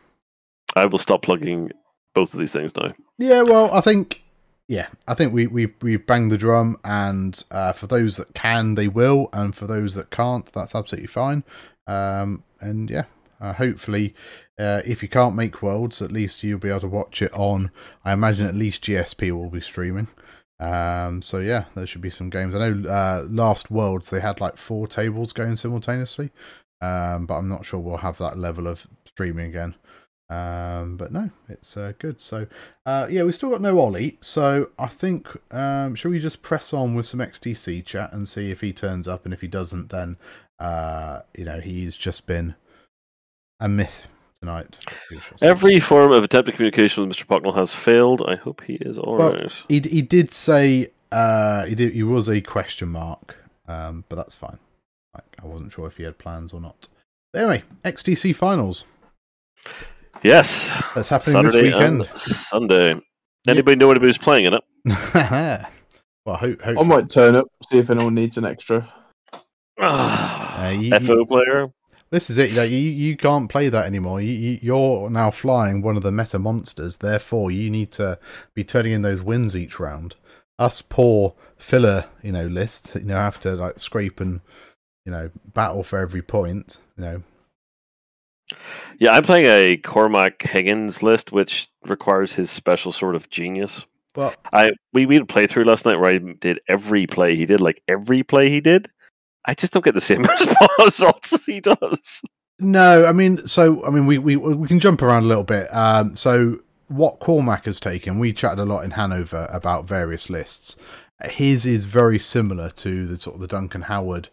[0.77, 1.71] I will stop plugging
[2.15, 2.95] both of these things now.
[3.19, 4.23] Yeah, well, I think
[4.69, 8.75] yeah, I think we we we've banged the drum, and uh, for those that can,
[8.75, 11.45] they will, and for those that can't, that's absolutely fine.
[11.87, 13.05] Um, and yeah,
[13.45, 14.15] uh, hopefully,
[14.59, 17.71] uh, if you can't make worlds, at least you'll be able to watch it on.
[18.05, 20.09] I imagine at least GSP will be streaming.
[20.59, 22.55] Um, so yeah, there should be some games.
[22.55, 26.31] I know uh, last Worlds they had like four tables going simultaneously,
[26.81, 29.75] um, but I'm not sure we'll have that level of streaming again.
[30.31, 32.21] Um, but no, it's uh, good.
[32.21, 32.47] So
[32.87, 34.17] uh, yeah, we still got no Ollie.
[34.23, 38.51] So I think um, shall we just press on with some XTC chat and see
[38.51, 40.17] if he turns up, and if he doesn't, then
[40.59, 42.55] uh, you know he's just been
[43.65, 44.07] a myth
[44.41, 44.79] tonight.
[45.41, 47.27] Every form of attempted communication with Mr.
[47.27, 48.23] Pucknell has failed.
[48.29, 49.53] I hope he is all Well, right.
[49.69, 54.37] He he did say uh, he did he was a question mark, um, but that's
[54.37, 54.59] fine.
[55.15, 56.89] Like, I wasn't sure if he had plans or not.
[57.33, 58.85] But anyway, XTC finals.
[60.23, 62.07] Yes, That's happening Saturday this weekend.
[62.15, 62.95] Sunday.
[63.49, 64.63] Anybody know anybody who's playing in it?
[66.25, 68.93] well, hope, hope I might turn up, see if anyone needs an extra.
[69.77, 71.69] Uh, you- FO player.
[72.15, 72.53] This is it.
[72.53, 74.21] You, you you can't play that anymore.
[74.21, 76.99] You, you you're now flying one of the meta monsters.
[76.99, 78.21] Therefore, you need to
[78.55, 80.15] be turning in those wins each round.
[80.57, 82.95] Us poor filler, you know, lists.
[82.95, 84.43] You know, have to like scrape and
[85.05, 86.79] you know battle for every point.
[86.97, 87.23] You know,
[89.01, 93.87] Yeah, I'm playing a Cormac Higgins list, which requires his special sort of genius.
[94.15, 97.45] well, I we we had a playthrough last night where I did every play he
[97.45, 98.89] did, like every play he did.
[99.45, 100.27] I just don't get the same
[100.79, 102.23] results as he does.
[102.59, 105.73] No, I mean, so I mean, we we we can jump around a little bit.
[105.75, 110.77] Um, so what Cormac has taken, we chatted a lot in Hanover about various lists.
[111.31, 114.29] His is very similar to the sort of the Duncan Howard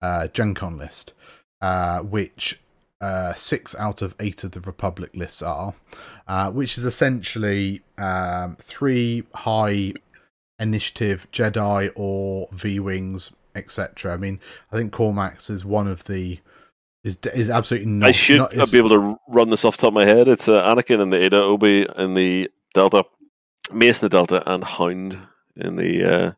[0.00, 1.12] uh, Gen Con list,
[1.60, 2.60] uh, which
[3.00, 5.74] uh, six out of eight of the Republic lists are,
[6.28, 9.92] uh, which is essentially um, three high
[10.58, 14.12] initiative Jedi or V wings, etc.
[14.12, 14.40] I mean,
[14.70, 16.40] I think Cormac's is one of the
[17.02, 18.08] is is absolutely not.
[18.08, 20.28] I should not, is- be able to run this off the top of my head.
[20.28, 23.04] It's uh, Anakin in the Ada, Obi in the Delta,
[23.72, 25.18] Mace in the Delta, and Hound
[25.56, 26.32] in the uh,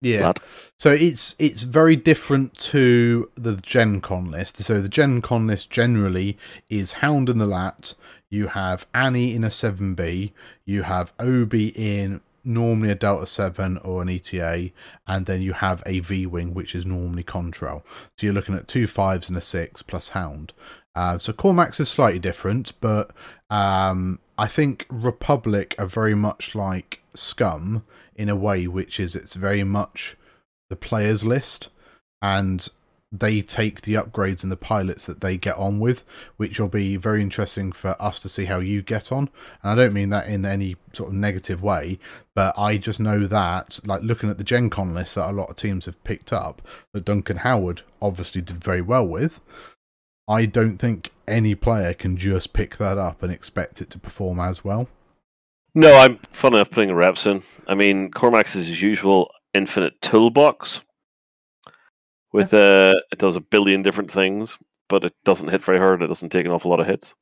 [0.00, 0.20] yeah.
[0.20, 0.40] LAAT.
[0.78, 4.62] So it's it's very different to the Gen Con list.
[4.64, 7.94] So the Gen Con list generally is Hound in the LAAT.
[8.30, 10.32] You have Annie in a seven B.
[10.64, 14.70] You have Obi in normally a Delta seven or an ETA,
[15.06, 17.82] and then you have a V wing which is normally Contrail.
[18.18, 20.52] So you're looking at two fives and a six plus Hound.
[20.94, 23.10] Uh, so Cormac's is slightly different, but
[23.48, 27.84] um, I think Republic are very much like Scum
[28.16, 30.16] in a way, which is it's very much
[30.68, 31.68] the players list,
[32.20, 32.68] and
[33.12, 36.04] they take the upgrades and the pilots that they get on with,
[36.36, 39.28] which will be very interesting for us to see how you get on.
[39.62, 41.98] And I don't mean that in any sort of negative way,
[42.34, 45.50] but I just know that, like looking at the Gen Con list that a lot
[45.50, 49.40] of teams have picked up, that Duncan Howard obviously did very well with.
[50.28, 54.38] I don't think any player can just pick that up and expect it to perform
[54.38, 54.88] as well.
[55.74, 57.42] No, I'm fun enough putting reps in.
[57.66, 60.82] I mean, Cormac's is his usual infinite toolbox.
[62.32, 66.02] With uh, it does a billion different things, but it doesn't hit very hard.
[66.02, 67.14] It doesn't take an awful lot of hits.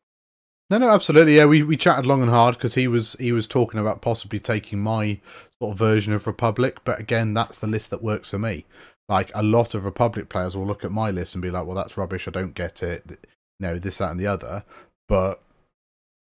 [0.70, 1.36] No, no, absolutely.
[1.36, 4.38] Yeah, we, we chatted long and hard because he was he was talking about possibly
[4.38, 5.18] taking my
[5.58, 8.66] sort of version of Republic, but again, that's the list that works for me.
[9.08, 11.76] Like a lot of Republic players will look at my list and be like, "Well,
[11.76, 12.28] that's rubbish.
[12.28, 13.16] I don't get it." You
[13.60, 14.64] know, this, that, and the other.
[15.08, 15.42] But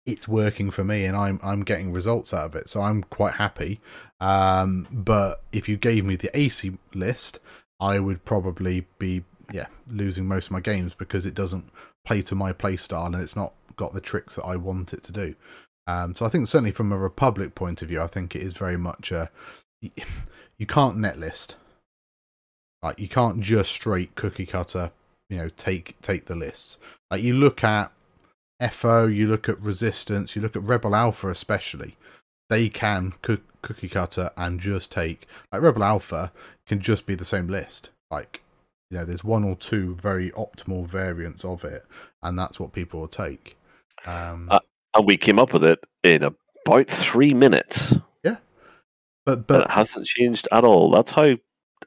[0.05, 3.35] it's working for me, and I'm I'm getting results out of it, so I'm quite
[3.35, 3.81] happy.
[4.21, 7.39] Um, but if you gave me the AC list,
[7.83, 11.69] I would probably be yeah losing most of my games because it doesn't
[12.05, 15.03] play to my play style and it's not got the tricks that I want it
[15.05, 15.35] to do.
[15.89, 18.55] Um, so I think certainly from a Republic point of view, I think it is
[18.55, 19.31] very much a
[19.81, 21.57] you can't net list.
[22.83, 24.93] Like you can't just straight cookie cutter,
[25.29, 26.79] you know, take take the lists.
[27.11, 27.91] Like you look at
[28.71, 31.97] FO, you look at Resistance, you look at Rebel Alpha especially.
[32.53, 36.33] They can cook, cookie cutter and just take like Rebel Alpha
[36.67, 37.89] can just be the same list.
[38.11, 38.43] Like
[38.91, 41.87] you know, there's one or two very optimal variants of it,
[42.23, 43.57] and that's what people will take.
[44.05, 44.61] Um, Uh,
[44.93, 47.95] And we came up with it in about three minutes.
[48.23, 48.37] but
[49.25, 50.91] But but it hasn't changed at all.
[50.91, 51.37] That's how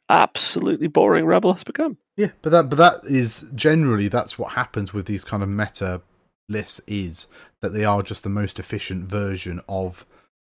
[0.10, 2.00] absolutely boring Rebel has become.
[2.18, 6.02] Yeah, but that but that is generally that's what happens with these kind of meta
[6.50, 7.28] lists is
[7.62, 10.08] that they are just the most efficient version of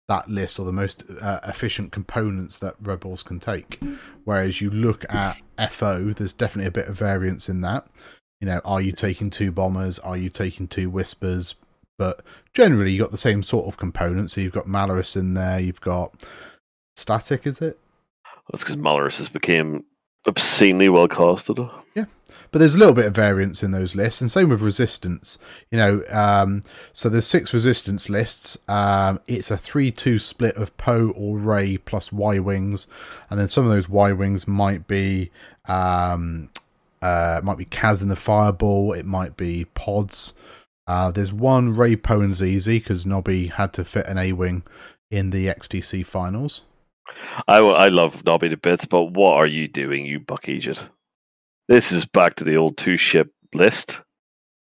[0.08, 3.82] that list or the most uh, efficient components that rebels can take.
[4.24, 5.40] Whereas you look at
[5.70, 7.86] FO, there's definitely a bit of variance in that.
[8.40, 9.98] You know, are you taking two bombers?
[10.00, 11.54] Are you taking two whispers?
[11.96, 14.34] But generally, you've got the same sort of components.
[14.34, 15.60] So you've got Malarus in there.
[15.60, 16.26] You've got
[16.96, 17.78] static, is it?
[18.50, 19.84] That's because Malarus has became
[20.26, 21.70] obscenely well costed.
[22.54, 25.38] But there's a little bit of variance in those lists, and same with resistance.
[25.72, 26.62] You know, um,
[26.92, 28.56] so there's six resistance lists.
[28.68, 32.86] Um, it's a three-two split of Poe or Rey plus Y wings,
[33.28, 35.32] and then some of those Y wings might be
[35.66, 36.48] um,
[37.02, 38.92] uh, might be Kaz in the Fireball.
[38.92, 40.32] It might be pods.
[40.86, 44.62] Uh, there's one Rey Poe and ZZ because Nobby had to fit an A wing
[45.10, 46.62] in the XTC finals.
[47.48, 50.88] I, I love Nobby to bits, but what are you doing, you buck Egypt?
[51.66, 54.02] This is back to the old two ship list.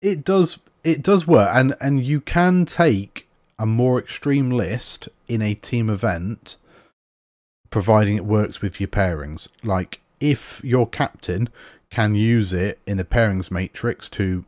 [0.00, 5.42] It does it does work, and and you can take a more extreme list in
[5.42, 6.56] a team event,
[7.68, 9.48] providing it works with your pairings.
[9.62, 11.50] Like if your captain
[11.90, 14.46] can use it in the pairings matrix to,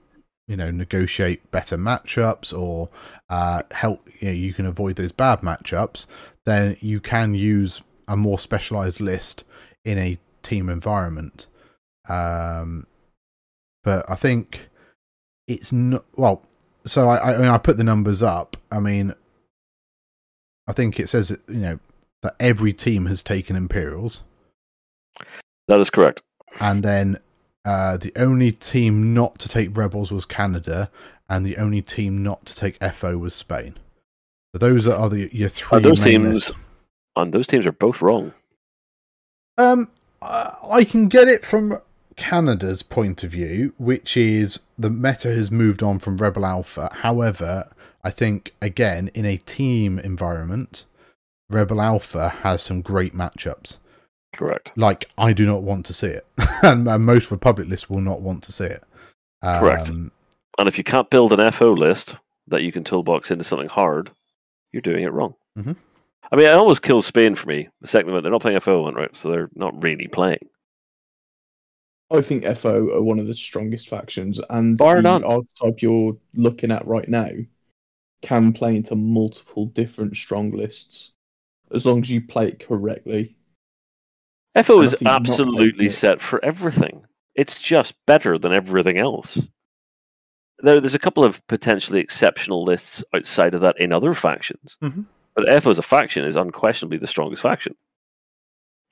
[0.49, 2.89] you know, negotiate better matchups or
[3.29, 6.07] uh, help you, know, you can avoid those bad matchups,
[6.47, 9.45] then you can use a more specialized list
[9.85, 11.47] in a team environment.
[12.09, 12.87] Um,
[13.85, 14.69] but I think
[15.47, 16.43] it's not well.
[16.87, 18.57] So I, I mean, I put the numbers up.
[18.71, 19.15] I mean,
[20.67, 21.79] I think it says that, you know
[22.23, 24.21] that every team has taken Imperials,
[25.69, 26.21] That is correct.
[26.61, 27.19] and then
[27.65, 30.91] uh, the only team not to take Rebels was Canada,
[31.29, 33.79] and the only team not to take FO was Spain.
[34.55, 35.77] So those are the your three.
[35.77, 36.53] Uh, those teams, lists.
[37.17, 38.33] and those teams are both wrong.
[39.59, 39.89] Um,
[40.23, 41.79] I can get it from
[42.17, 46.91] Canada's point of view, which is the meta has moved on from Rebel Alpha.
[46.93, 47.69] However,
[48.05, 50.85] I think again in a team environment,
[51.49, 53.77] Rebel Alpha has some great matchups.
[54.35, 54.73] Correct.
[54.77, 56.27] Like I do not want to see it,
[56.63, 58.85] and, and most Republic lists will not want to see it.
[59.43, 59.89] Um, Correct.
[59.89, 64.11] And if you can't build an FO list that you can toolbox into something hard,
[64.73, 65.35] you're doing it wrong.
[65.59, 65.77] Mhm.
[66.31, 67.69] I mean, it almost kills Spain for me.
[67.81, 69.15] The second one, they're not playing FO one, right?
[69.17, 70.49] So they're not really playing.
[72.11, 75.25] I think FO are one of the strongest factions, and Bar the none.
[75.25, 77.31] archetype you're looking at right now
[78.23, 81.13] can play into multiple different strong lists
[81.73, 83.37] as long as you play it correctly.
[84.57, 87.07] FO And is absolutely set for everything.
[87.37, 89.39] It's just better than everything else.
[90.59, 95.07] There, there's a couple of potentially exceptional lists outside of that in other factions, Mhm.
[95.35, 97.77] but FO as a faction is unquestionably the strongest faction.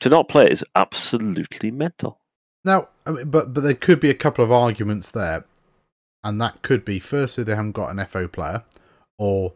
[0.00, 2.20] To not play it is absolutely mental.
[2.64, 5.44] Now, I mean, but but there could be a couple of arguments there,
[6.24, 8.64] and that could be firstly they haven't got an FO player,
[9.18, 9.52] or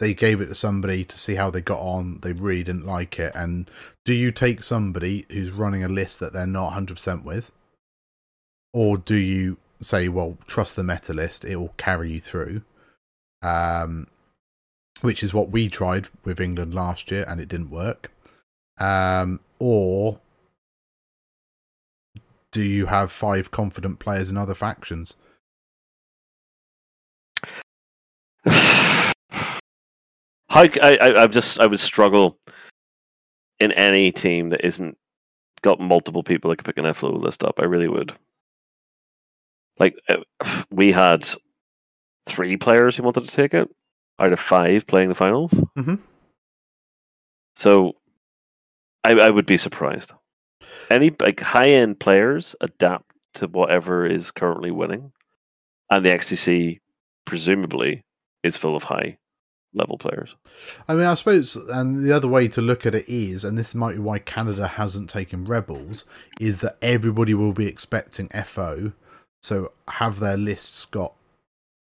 [0.00, 2.20] they gave it to somebody to see how they got on.
[2.22, 3.70] They really didn't like it, and
[4.04, 7.52] do you take somebody who's running a list that they're not hundred percent with,
[8.72, 12.62] or do you say, well, trust the meta list; it will carry you through?
[13.42, 14.08] Um,
[15.00, 18.10] which is what we tried with England last year, and it didn't work.
[18.78, 20.20] Um, or
[22.58, 25.14] do you have five confident players in other factions?
[28.44, 29.12] I,
[30.50, 32.36] I, I just I would struggle
[33.60, 34.98] in any team that isn't
[35.62, 37.60] got multiple people that could pick an FLO list up.
[37.60, 38.12] I really would.
[39.78, 40.16] Like uh,
[40.72, 41.28] we had
[42.26, 43.68] three players who wanted to take it
[44.18, 45.52] out of five playing the finals.
[45.76, 46.00] Mhm.
[47.54, 47.94] So
[49.04, 50.10] I, I would be surprised.
[50.90, 55.12] Any like high end players adapt to whatever is currently winning,
[55.90, 56.80] and the XTC
[57.24, 58.02] presumably
[58.42, 59.18] is full of high
[59.74, 60.34] level players.
[60.88, 63.74] I mean, I suppose, and the other way to look at it is, and this
[63.74, 66.04] might be why Canada hasn't taken Rebels,
[66.40, 68.92] is that everybody will be expecting FO,
[69.42, 71.14] so have their lists got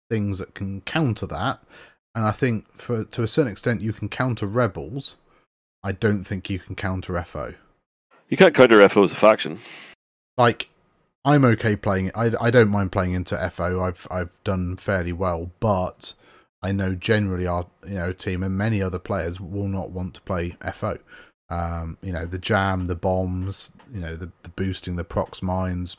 [0.10, 1.60] things that can counter that.
[2.14, 5.16] And I think, for to a certain extent, you can counter Rebels.
[5.84, 7.54] I don't think you can counter FO.
[8.30, 9.60] You can't counter FO as a faction.
[10.38, 10.70] like
[11.24, 12.12] I'm okay playing.
[12.16, 13.82] I, I don't mind playing into FO.
[13.82, 16.14] I've I've done fairly well, but
[16.62, 20.22] I know generally our you know team and many other players will not want to
[20.22, 21.00] play FO.
[21.50, 25.98] Um, you know the jam, the bombs, you know the, the boosting, the prox mines.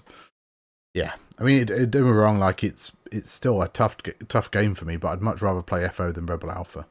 [0.94, 2.38] Yeah, I mean, it, it, don't get me wrong.
[2.38, 3.96] Like it's it's still a tough
[4.28, 6.86] tough game for me, but I'd much rather play FO than Rebel Alpha.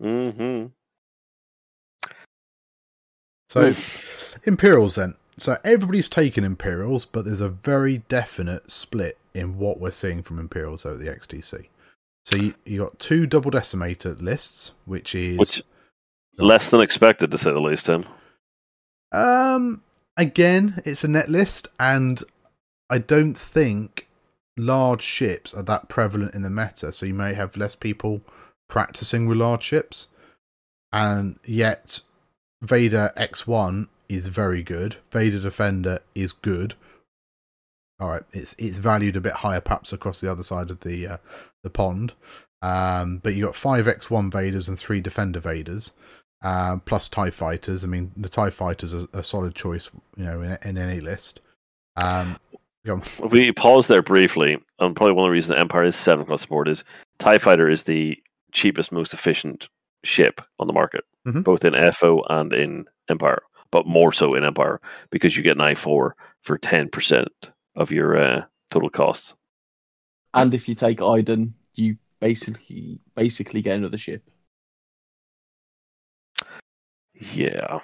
[0.00, 0.66] hmm
[3.48, 3.74] So
[4.44, 5.14] Imperials then.
[5.36, 10.38] So everybody's taken Imperials, but there's a very definite split in what we're seeing from
[10.38, 11.68] Imperials over the XTC.
[12.24, 15.62] So you you got two double decimator lists, which is Which
[16.36, 17.86] less than expected, to say the least.
[17.86, 18.04] Tim.
[19.12, 19.82] um
[20.16, 22.22] again it's a net list, and
[22.90, 24.08] I don't think
[24.56, 26.92] large ships are that prevalent in the meta.
[26.92, 28.22] So you may have less people
[28.68, 30.08] practicing with large ships,
[30.92, 32.00] and yet
[32.62, 34.96] Vader X1 is very good.
[35.10, 36.74] Vader Defender is good.
[38.00, 41.06] All right, it's it's valued a bit higher, perhaps across the other side of the
[41.06, 41.16] uh,
[41.62, 42.14] the pond.
[42.62, 45.92] Um, but you got five X1 Vaders and three Defender Vaders,
[46.42, 47.84] uh, plus Tie Fighters.
[47.84, 51.40] I mean, the Tie Fighters are a solid choice, you know, in, in any list.
[51.96, 52.38] Um,
[53.30, 56.42] we pause there briefly, and probably one of the reasons the Empire is seven across
[56.42, 56.84] the board is
[57.18, 58.16] TIE Fighter is the
[58.52, 59.68] cheapest, most efficient
[60.04, 61.44] ship on the market, Mhm.
[61.44, 65.62] both in FO and in Empire, but more so in Empire because you get an
[65.62, 66.12] i4
[66.42, 67.26] for 10%
[67.76, 69.34] of your uh, total costs.
[70.34, 74.22] And if you take Iden, you basically basically get another ship.
[77.14, 77.80] Yeah.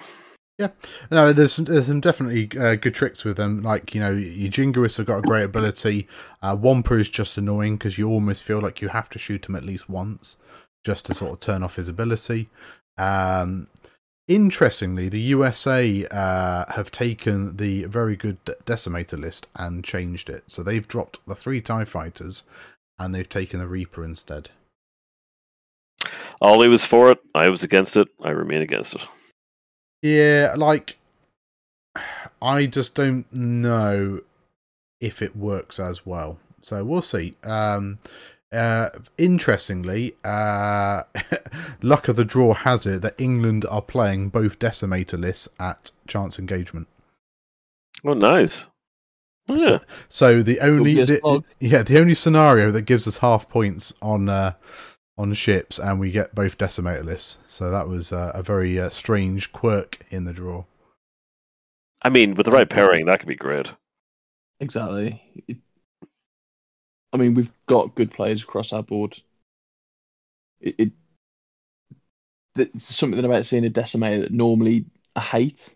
[0.57, 0.69] Yeah,
[1.11, 3.61] No, there's some, there's some definitely uh, good tricks with them.
[3.61, 6.07] Like you know, your Jingoists have got a great ability.
[6.41, 9.55] Uh, Wampa is just annoying because you almost feel like you have to shoot him
[9.57, 10.37] at least once
[10.85, 12.49] just to sort of turn off his ability.
[12.97, 13.67] Um,
[14.27, 20.43] interestingly, the USA uh, have taken the very good Decimator list and changed it.
[20.47, 22.43] So they've dropped the three Tie Fighters
[22.97, 24.49] and they've taken the Reaper instead.
[26.41, 27.19] Ollie was for it.
[27.33, 28.07] I was against it.
[28.23, 29.01] I remain against it.
[30.01, 30.97] Yeah, like
[32.41, 34.21] I just don't know
[34.99, 36.37] if it works as well.
[36.61, 37.35] So we'll see.
[37.43, 37.99] Um
[38.55, 41.03] uh interestingly, uh
[41.81, 46.39] luck of the draw has it that England are playing both decimator lists at chance
[46.39, 46.87] engagement.
[48.03, 48.65] Oh, nice.
[49.47, 49.57] Yeah.
[49.57, 49.79] So,
[50.09, 54.53] so the only the, yeah, the only scenario that gives us half points on uh
[55.17, 57.37] on ships and we get both decimator lists.
[57.47, 60.65] So that was uh, a very uh, strange quirk in the draw.
[62.01, 63.71] I mean, with the right pairing, that could be great.
[64.59, 65.21] Exactly.
[67.15, 69.19] It, I mean, we've got good players across our board.
[70.59, 70.91] It, it
[72.55, 74.85] there's something about seeing a decimator that normally
[75.15, 75.75] I hate,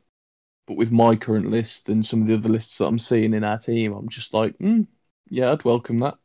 [0.67, 3.43] but with my current list and some of the other lists that I'm seeing in
[3.43, 4.87] our team, I'm just like, mm,
[5.29, 6.15] yeah, I'd welcome that.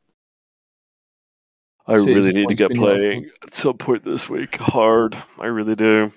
[1.86, 4.56] I See, it's really need to get playing at some point this week.
[4.56, 5.16] Hard.
[5.38, 6.12] I really do.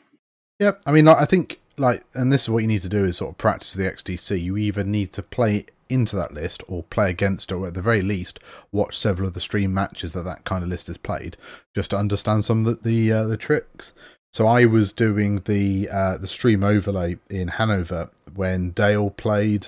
[0.59, 0.81] Yep.
[0.85, 3.17] I mean, like, I think like, and this is what you need to do is
[3.17, 4.41] sort of practice the XTC.
[4.41, 7.81] You either need to play into that list or play against it, or at the
[7.81, 8.39] very least,
[8.71, 11.37] watch several of the stream matches that that kind of list is played,
[11.75, 13.93] just to understand some of the the, uh, the tricks.
[14.33, 19.67] So I was doing the uh, the stream overlay in Hanover when Dale played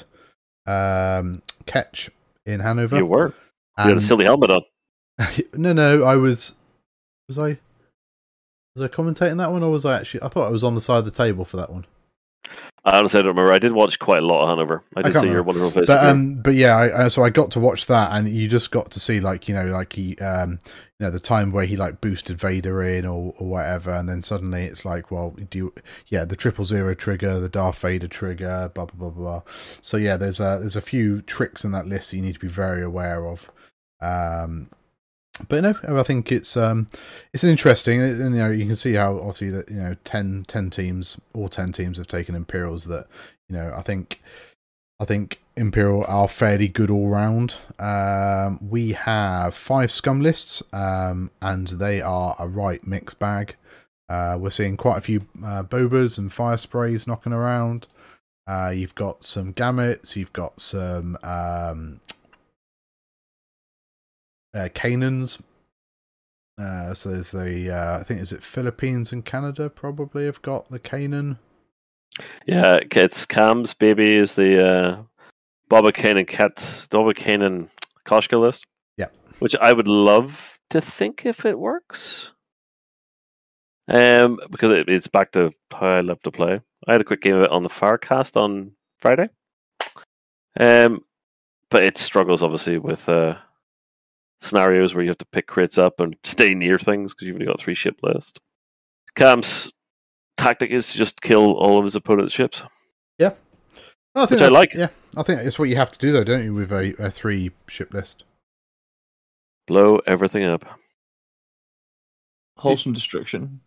[0.67, 2.09] um, Catch
[2.45, 2.97] in Hanover.
[2.97, 3.33] You were.
[3.77, 4.61] You had a silly helmet on.
[5.53, 6.53] no, no, I was.
[7.27, 7.57] Was I?
[8.75, 10.21] Was I commentating that one, or was I actually?
[10.21, 11.85] I thought I was on the side of the table for that one.
[12.85, 13.51] I honestly don't remember.
[13.51, 14.83] I did watch quite a lot of Hanover.
[14.95, 15.87] I did can't see your wonderful face.
[15.87, 18.71] But um, but yeah, I, uh, so I got to watch that, and you just
[18.71, 20.59] got to see like you know, like he, um,
[20.97, 24.21] you know, the time where he like boosted Vader in or or whatever, and then
[24.21, 25.73] suddenly it's like, well, do you,
[26.07, 29.41] yeah, the triple zero trigger, the Darth Vader trigger, blah blah blah blah.
[29.81, 32.39] So yeah, there's a there's a few tricks in that list that you need to
[32.39, 33.51] be very aware of.
[34.01, 34.69] Um,
[35.47, 36.87] but no, I think it's um,
[37.33, 38.01] it's interesting.
[38.01, 41.49] And, you know, you can see how obviously that you know 10, 10 teams, all
[41.49, 42.85] ten teams have taken Imperials.
[42.85, 43.07] That
[43.47, 44.21] you know, I think,
[44.99, 47.55] I think Imperial are fairly good all round.
[47.77, 53.55] Um, we have five scum lists, um, and they are a right mixed bag.
[54.07, 57.87] Uh, we're seeing quite a few uh, bobas and fire sprays knocking around.
[58.47, 60.15] Uh, you've got some gamuts.
[60.15, 61.99] You've got some um,
[64.53, 65.41] uh, Kanans.
[66.57, 70.69] Uh, so there's the uh, I think is it Philippines and Canada probably have got
[70.69, 71.37] the Kanan.
[72.45, 75.03] yeah, it's Cam's baby is the uh,
[75.69, 77.69] Boba Kanan Cats Boba Kanan
[78.05, 78.65] Koshka list.
[78.97, 79.07] Yeah.
[79.39, 82.31] Which I would love to think if it works.
[83.87, 86.61] Um, because it, it's back to how I love to play.
[86.87, 89.29] I had a quick game of it on the Firecast on Friday.
[90.59, 91.03] Um,
[91.69, 93.37] but it struggles obviously with uh,
[94.41, 97.45] scenarios where you have to pick crits up and stay near things because you've only
[97.45, 98.39] got three ship list.
[99.15, 99.71] Cam's
[100.37, 102.63] tactic is to just kill all of his opponent's ships.
[103.17, 103.33] Yeah.
[104.15, 104.73] I think Which I like.
[104.73, 107.11] Yeah, I think it's what you have to do though, don't you, with a, a
[107.11, 108.23] three ship list?
[109.67, 110.65] Blow everything up.
[112.57, 113.61] Wholesome destruction.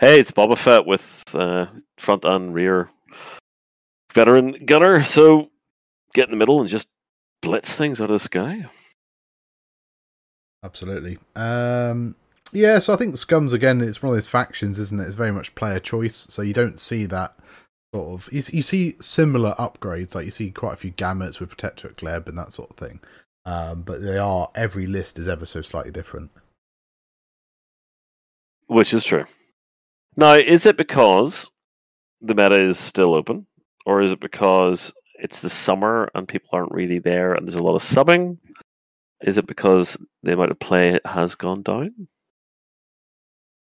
[0.00, 1.66] Hey, it's Boba Fett with uh,
[1.96, 2.90] front and rear
[4.12, 5.04] veteran gunner.
[5.04, 5.50] So
[6.14, 6.88] get in the middle and just
[7.42, 8.66] blitz things out of the sky.
[10.62, 11.18] Absolutely.
[11.36, 12.16] Um,
[12.52, 13.80] yeah, so I think Scums again.
[13.80, 15.04] It's one of those factions, isn't it?
[15.04, 17.34] It's very much player choice, so you don't see that
[17.94, 18.32] sort of.
[18.32, 22.28] You, you see similar upgrades, like you see quite a few gamuts with Protectorate Gleb
[22.28, 23.00] and that sort of thing.
[23.44, 26.30] Um, but they are every list is ever so slightly different.
[28.66, 29.24] Which is true.
[30.16, 31.50] Now, is it because
[32.20, 33.46] the meta is still open,
[33.86, 37.62] or is it because it's the summer and people aren't really there and there's a
[37.62, 38.38] lot of subbing?
[39.20, 42.08] Is it because the amount of play has gone down?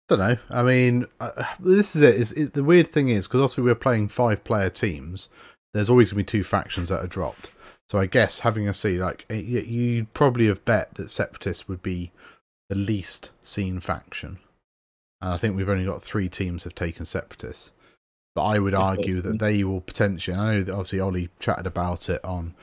[0.10, 0.38] I don't know.
[0.50, 2.16] I mean, uh, this is it.
[2.16, 5.30] Is it, the weird thing is because also we're playing five player teams.
[5.74, 7.50] There's always gonna be two factions that are dropped.
[7.90, 12.12] So I guess having a see, like you'd probably have bet that Separatists would be
[12.70, 14.40] the least seen faction,
[15.22, 17.72] and I think we've only got three teams have taken Separatists.
[18.36, 20.36] But I would argue that they will potentially.
[20.36, 22.54] I know that obviously Ollie chatted about it on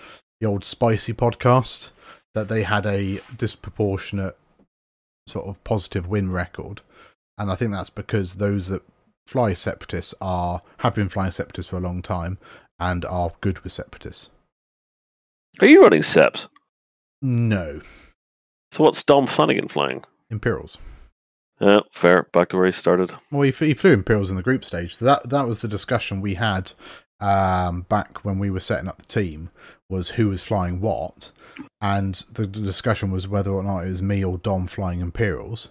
[0.40, 1.90] the old Spicy podcast
[2.34, 4.36] that they had a disproportionate
[5.26, 6.82] sort of positive win record
[7.38, 8.82] and I think that's because those that
[9.26, 12.38] fly separatists are have been flying separatists for a long time
[12.78, 14.30] and are good with separatists.
[15.60, 16.48] Are you running seps?
[17.20, 17.80] No.
[18.72, 20.04] So what's Dom Flanagan flying?
[20.30, 20.78] Imperials.
[21.62, 22.24] Yeah, fair.
[22.32, 23.12] Back to where he started.
[23.30, 24.98] Well, he, he flew Imperials in the group stage.
[24.98, 26.72] That that was the discussion we had
[27.20, 29.50] um, back when we were setting up the team
[29.88, 31.30] was who was flying what,
[31.80, 35.68] and the, the discussion was whether or not it was me or Dom flying Imperials.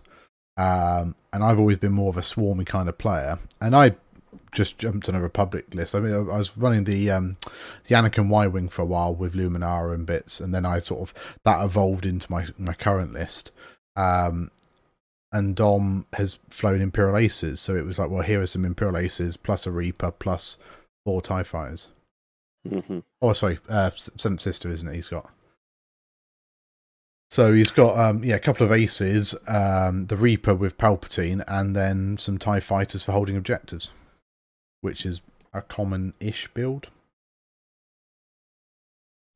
[0.56, 3.40] Um, and I've always been more of a swarmy kind of player.
[3.60, 3.96] And I
[4.52, 5.96] just jumped on a Republic list.
[5.96, 7.36] I mean, I was running the um,
[7.88, 11.02] the Anakin Y wing for a while with Luminara and bits, and then I sort
[11.02, 11.14] of
[11.44, 13.52] that evolved into my my current list.
[13.98, 14.52] Um,
[15.32, 18.98] and Dom has flown Imperial Aces, so it was like, well, here are some Imperial
[18.98, 20.58] Aces plus a Reaper plus
[21.06, 21.88] four Tie Fighters.
[22.68, 23.00] Mm-hmm.
[23.22, 24.96] Oh, sorry, uh, Seventh Sister, isn't it?
[24.96, 25.30] He's got.
[27.32, 31.76] So he's got um, yeah a couple of aces, um, the Reaper with Palpatine, and
[31.76, 33.90] then some Tie fighters for holding objectives,
[34.82, 35.22] which is
[35.54, 36.88] a common-ish build.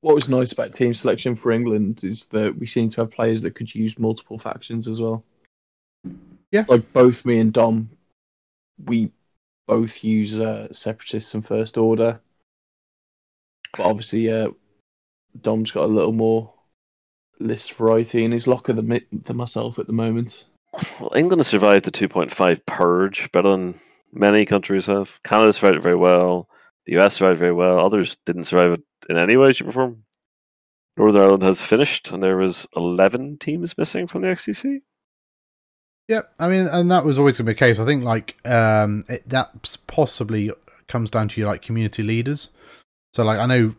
[0.01, 3.41] What was nice about team selection for England is that we seem to have players
[3.41, 5.23] that could use multiple factions as well.
[6.51, 7.89] Yeah, like both me and Dom,
[8.83, 9.11] we
[9.67, 12.19] both use uh, Separatists and First Order,
[13.75, 14.49] but obviously, uh,
[15.41, 16.53] Dom's got a little more
[17.39, 20.45] list variety in his locker than, than myself at the moment.
[20.99, 23.79] Well, England has survived the 2.5 purge better than
[24.11, 25.21] many countries have.
[25.23, 26.49] Canada survived it very well.
[26.85, 27.79] The US survived very well.
[27.79, 30.03] Others didn't survive it in any way, shape, or form.
[30.97, 34.81] Northern Ireland has finished, and there was 11 teams missing from the XTC.
[36.07, 37.79] Yep, I mean, and that was always going to be the case.
[37.79, 40.51] I think like um, it, that possibly
[40.87, 42.49] comes down to your like community leaders.
[43.13, 43.75] So like I know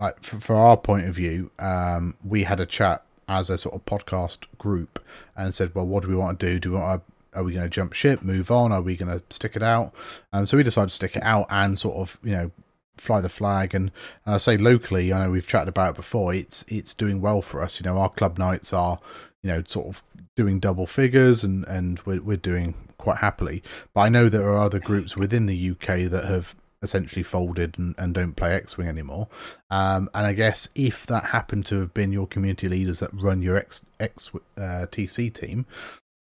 [0.00, 3.74] like for, for our point of view, um, we had a chat as a sort
[3.74, 5.02] of podcast group
[5.36, 6.58] and said, well, what do we want to do?
[6.58, 8.72] Do we want to are we going to jump ship, move on?
[8.72, 9.92] Are we going to stick it out?
[10.32, 12.50] Um, so we decided to stick it out and sort of, you know,
[12.96, 13.74] fly the flag.
[13.74, 13.90] And,
[14.24, 16.32] and I say locally, I know we've chatted about it before.
[16.32, 17.80] It's it's doing well for us.
[17.80, 18.98] You know, our club nights are,
[19.44, 20.02] you know, sort of
[20.34, 23.62] doing double figures, and and we're we're doing quite happily.
[23.94, 27.94] But I know there are other groups within the UK that have essentially folded and,
[27.98, 29.28] and don't play X Wing anymore.
[29.70, 33.42] Um, and I guess if that happened to have been your community leaders that run
[33.42, 35.66] your X, X uh, TC team,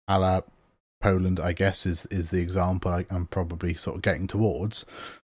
[0.08, 0.40] a la
[1.00, 4.86] Poland, I guess, is, is the example I, am probably sort of getting towards,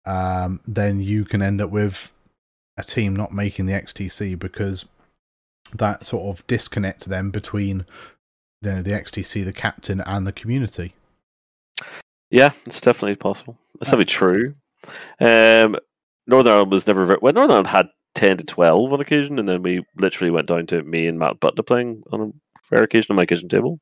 [0.04, 2.12] um, then you can end up with
[2.76, 4.86] a team not making the XTC because
[5.74, 7.86] that sort of disconnect them between
[8.62, 10.94] you know, the XTC, the captain, and the community.
[12.30, 13.58] Yeah, it's definitely possible.
[13.80, 14.54] It's definitely true.
[15.20, 15.76] Um,
[16.26, 17.32] Northern Ireland was never well.
[17.32, 20.82] Northern Ireland had ten to twelve on occasion, and then we literally went down to
[20.82, 22.32] me and Matt Butler playing on a
[22.70, 23.80] rare occasion on my kitchen table.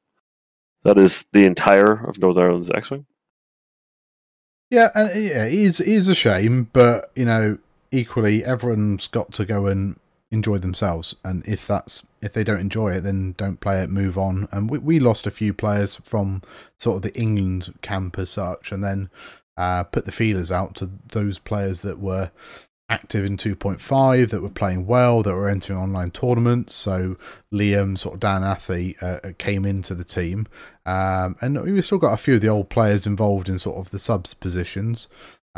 [0.84, 3.06] That is the entire of Northern Ireland's X-wing.
[4.70, 7.58] Yeah, and yeah, it is it is a shame, but you know,
[7.90, 9.98] equally, everyone's got to go and
[10.30, 11.14] enjoy themselves.
[11.24, 14.48] And if that's if they don't enjoy it, then don't play it, move on.
[14.50, 16.42] And we we lost a few players from
[16.78, 19.10] sort of the England camp as such, and then
[19.56, 22.30] uh, put the feelers out to those players that were
[22.90, 27.16] active in 2.5 that were playing well that were entering online tournaments so
[27.52, 30.46] liam sort of dan athy uh, came into the team
[30.86, 33.90] um, and we've still got a few of the old players involved in sort of
[33.90, 35.06] the subs positions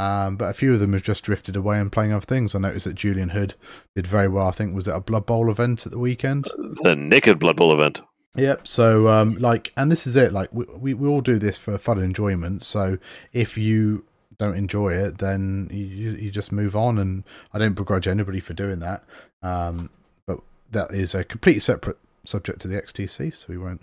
[0.00, 2.54] um, but a few of them have just drifted away and playing other things.
[2.54, 3.54] I noticed that Julian Hood
[3.94, 4.46] did very well.
[4.46, 6.48] I think was it a Blood Bowl event at the weekend?
[6.82, 8.00] The Naked Blood Bowl event.
[8.34, 8.66] Yep.
[8.66, 10.32] So, um, like, and this is it.
[10.32, 12.62] Like, we, we, we all do this for fun and enjoyment.
[12.62, 12.96] So,
[13.34, 14.06] if you
[14.38, 16.98] don't enjoy it, then you you just move on.
[16.98, 19.04] And I don't begrudge anybody for doing that.
[19.42, 19.90] Um,
[20.26, 20.40] but
[20.70, 23.82] that is a completely separate subject to the XTC, so we won't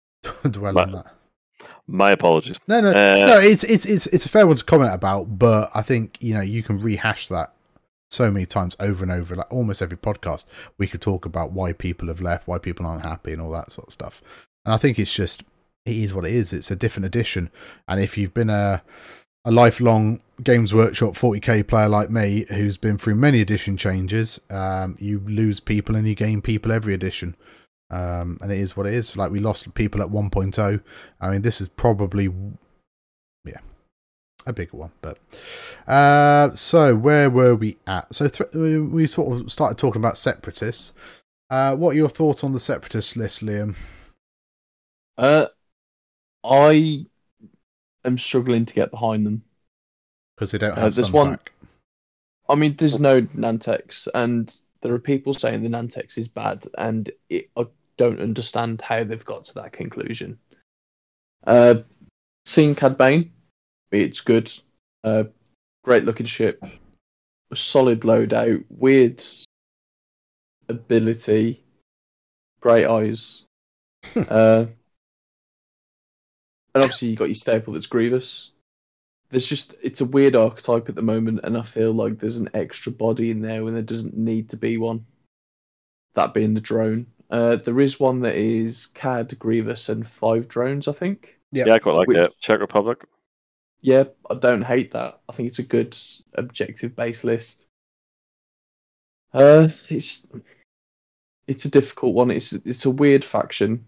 [0.50, 1.17] dwell my, on that.
[1.86, 2.58] My apologies.
[2.68, 3.40] No, no, uh, no.
[3.40, 6.40] It's it's it's it's a fair one to comment about, but I think you know
[6.40, 7.52] you can rehash that
[8.10, 10.44] so many times over and over, like almost every podcast,
[10.78, 13.72] we could talk about why people have left, why people aren't happy, and all that
[13.72, 14.22] sort of stuff.
[14.64, 15.42] And I think it's just
[15.84, 16.52] it is what it is.
[16.52, 17.50] It's a different edition,
[17.86, 18.82] and if you've been a
[19.44, 24.96] a lifelong Games Workshop 40k player like me, who's been through many edition changes, um,
[25.00, 27.34] you lose people and you gain people every edition.
[27.90, 29.16] Um, and it is what it is.
[29.16, 30.80] Like we lost people at 1.0.
[31.20, 32.30] I mean, this is probably,
[33.44, 33.60] yeah,
[34.46, 34.92] a bigger one.
[35.00, 35.18] But
[35.86, 38.14] uh, so where were we at?
[38.14, 40.92] So th- we sort of started talking about separatists.
[41.50, 43.74] Uh, what are your thoughts on the separatist list, Liam?
[45.16, 45.46] Uh,
[46.44, 47.06] I
[48.04, 49.42] am struggling to get behind them.
[50.36, 51.52] Because they don't Uh, have there's some one- back.
[52.50, 57.10] I mean, there's no Nantex, and there are people saying the Nantex is bad, and
[57.28, 57.66] it, I
[57.98, 60.38] don't understand how they've got to that conclusion.
[61.46, 61.80] Uh,
[62.46, 63.32] seeing Cad Bane,
[63.90, 64.50] it's good.
[65.04, 65.24] Uh,
[65.84, 66.62] great looking ship,
[67.50, 69.22] a solid loadout, weird
[70.68, 71.62] ability,
[72.60, 73.44] great eyes.
[74.16, 74.64] uh,
[76.74, 78.52] and obviously you got your staple that's Grievous
[79.30, 82.50] there's just it's a weird archetype at the moment, and I feel like there's an
[82.54, 85.06] extra body in there when there doesn't need to be one.
[86.14, 87.06] That being the drone.
[87.30, 91.38] Uh, there is one that is CAD, Grievous, and five drones, I think.
[91.52, 91.66] Yep.
[91.66, 92.34] Yeah, I quite like Which- it.
[92.40, 93.04] Czech Republic.
[93.80, 95.20] Yeah, I don't hate that.
[95.28, 95.96] I think it's a good
[96.34, 97.68] objective based list.
[99.32, 100.26] Uh, it's
[101.46, 102.30] it's a difficult one.
[102.30, 103.84] It's it's a weird faction,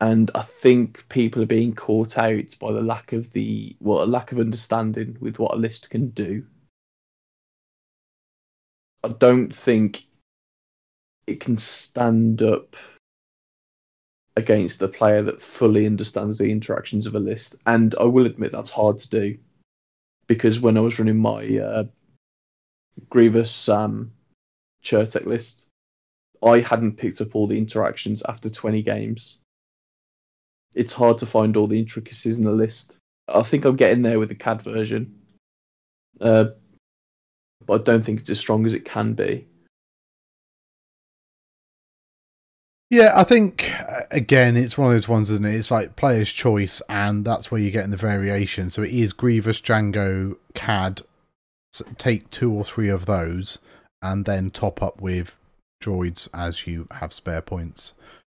[0.00, 4.06] and I think people are being caught out by the lack of the well, a
[4.06, 6.46] lack of understanding with what a list can do.
[9.02, 10.04] I don't think
[11.32, 12.76] it can stand up
[14.36, 17.56] against the player that fully understands the interactions of a list.
[17.66, 19.38] And I will admit that's hard to do
[20.26, 21.84] because when I was running my uh,
[23.08, 24.12] Grievous um,
[24.84, 25.68] Chertek list,
[26.42, 29.38] I hadn't picked up all the interactions after 20 games.
[30.74, 32.98] It's hard to find all the intricacies in the list.
[33.28, 35.20] I think I'm getting there with the CAD version,
[36.20, 36.46] uh,
[37.64, 39.46] but I don't think it's as strong as it can be.
[42.92, 45.54] Yeah, I think uh, again, it's one of those ones, isn't it?
[45.54, 48.68] It's like player's choice, and that's where you're getting the variation.
[48.68, 51.00] So it is Grievous, Django, CAD.
[51.96, 53.56] Take two or three of those,
[54.02, 55.38] and then top up with
[55.82, 57.94] droids as you have spare points.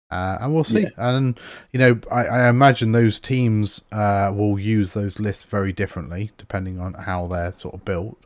[0.10, 0.82] Uh, and we'll see.
[0.82, 0.90] Yeah.
[0.98, 1.40] And
[1.72, 6.80] you know, I, I imagine those teams uh, will use those lists very differently depending
[6.80, 8.18] on how they're sort of built.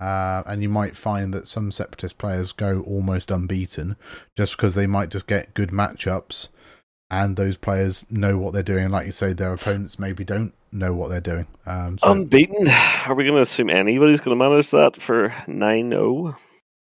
[0.00, 3.96] Uh, and you might find that some separatist players go almost unbeaten
[4.36, 6.48] just because they might just get good matchups
[7.10, 8.84] and those players know what they're doing.
[8.84, 11.46] And like you say, their opponents maybe don't know what they're doing.
[11.66, 12.68] Um, so, Unbeaten.
[13.06, 15.42] Are we going to assume anybody's going to manage that for oh?
[15.50, 16.36] 9 0?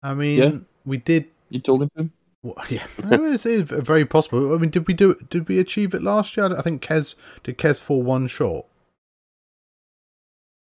[0.01, 0.51] I mean, Yeah.
[0.85, 1.27] we did.
[1.49, 2.11] You talking to him?
[2.41, 4.55] well, Yeah, it's, it's very possible.
[4.55, 5.11] I mean, did we do?
[5.11, 5.29] it?
[5.29, 6.57] Did we achieve it last year?
[6.57, 7.57] I think Kez did.
[7.59, 8.65] Kez fall one short.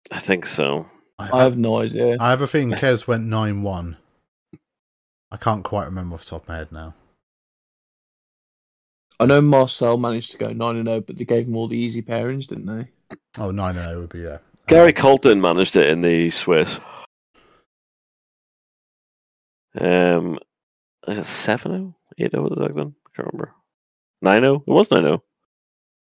[0.09, 0.87] I think so.
[1.31, 2.17] I have no idea.
[2.19, 3.97] I have a feeling Kez went nine one.
[5.31, 6.93] I can't quite remember off the top of my head now.
[9.21, 11.77] I know Marcel managed to go 9 and 0, but they gave him all the
[11.77, 12.89] easy pairings, didn't they?
[13.37, 14.39] Oh, nine and zero would be yeah.
[14.67, 16.79] Gary Colton managed it in the Swiss.
[19.79, 20.39] Um,
[21.07, 21.95] 7 0?
[22.17, 22.95] 8 0 back then?
[23.05, 23.53] I can't remember.
[24.23, 24.63] 9 0?
[24.65, 25.23] It was 9 0.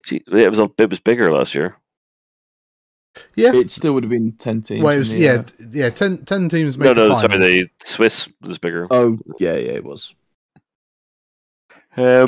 [0.05, 1.78] Gee, it was, a, it was bigger last year.
[3.36, 3.53] Yeah.
[3.53, 4.84] It still would have been 10 teams.
[4.84, 5.89] Well, it was, in the, yeah, uh, yeah.
[5.89, 7.30] 10, 10 teams No, made the no, final.
[7.30, 8.88] sorry, the Swiss was bigger.
[8.91, 10.14] Oh, yeah, yeah, it was.
[11.97, 12.28] Um,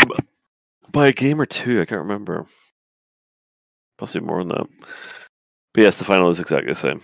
[0.91, 2.45] by a game or two, I can't remember.
[3.97, 4.67] Possibly more than that.
[5.73, 7.01] But yes, the final is exactly the same,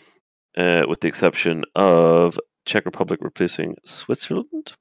[0.57, 4.73] uh, with the exception of Czech Republic replacing Switzerland,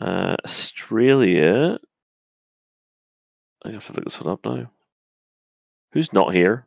[0.00, 1.78] uh, Australia.
[3.64, 4.70] I have to look this one up now.
[5.92, 6.66] Who's not here?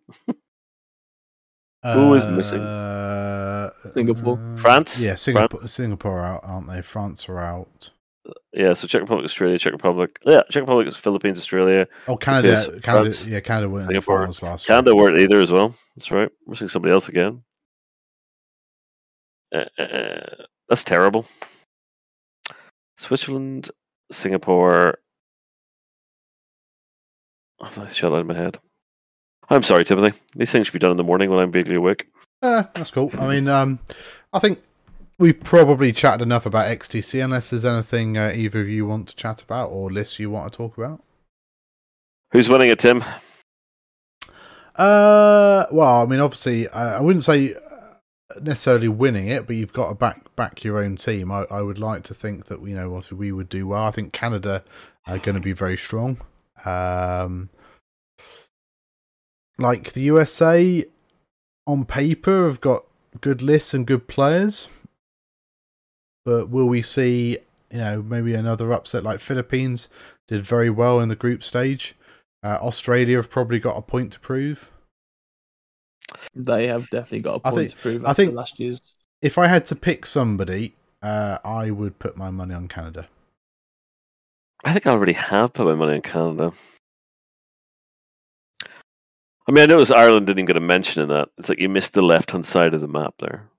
[1.83, 2.59] Who is missing?
[2.59, 4.39] Uh, Singapore.
[4.39, 4.99] uh, France?
[4.99, 5.67] Yeah, Singapore.
[5.67, 6.81] Singapore are out, aren't they?
[6.81, 7.91] France are out.
[8.53, 10.17] Yeah, so Czech Republic, Australia, Czech Republic.
[10.25, 11.87] Yeah, Czech Republic, Philippines, Australia.
[12.07, 12.47] Oh, Canada.
[12.49, 12.81] Yes, Canada.
[13.09, 14.77] France, yeah, Canada weren't in the Singapore, finals last year.
[14.77, 15.75] Canada weren't either as well.
[15.95, 16.29] That's right.
[16.45, 17.43] We're seeing somebody else again.
[19.53, 21.25] Uh, uh, that's terrible.
[22.97, 23.71] Switzerland,
[24.11, 24.99] Singapore.
[27.75, 28.57] That's shut out of my head.
[29.49, 30.17] I'm sorry, Timothy.
[30.35, 32.07] These things should be done in the morning when I'm vaguely awake.
[32.41, 33.11] Yeah, that's cool.
[33.17, 33.79] I mean, um,
[34.33, 34.61] I think
[35.17, 37.23] we've probably chatted enough about XTC.
[37.23, 40.51] Unless there's anything uh, either of you want to chat about or lists you want
[40.51, 41.01] to talk about.
[42.31, 43.03] Who's winning it, Tim?
[44.75, 47.55] Uh, well, I mean, obviously, I, I wouldn't say
[48.41, 51.31] necessarily winning it, but you've got to back back your own team.
[51.31, 53.83] I, I would like to think that you know, obviously, we would do well.
[53.83, 54.63] I think Canada
[55.07, 56.17] are going to be very strong.
[56.65, 57.49] Um,
[59.57, 60.85] like the USA,
[61.67, 62.83] on paper have got
[63.21, 64.67] good lists and good players.
[66.25, 67.37] But will we see,
[67.71, 69.89] you know, maybe another upset like Philippines
[70.27, 71.95] did very well in the group stage?
[72.43, 74.69] Uh, Australia have probably got a point to prove.
[76.35, 78.81] They have definitely got a point think- to prove I after think- last year's.
[79.21, 83.07] If I had to pick somebody, uh, I would put my money on Canada.
[84.65, 86.51] I think I already have put my money on Canada.
[89.47, 91.29] I mean, I noticed Ireland didn't get a mention in that.
[91.37, 93.49] It's like you missed the left hand side of the map there.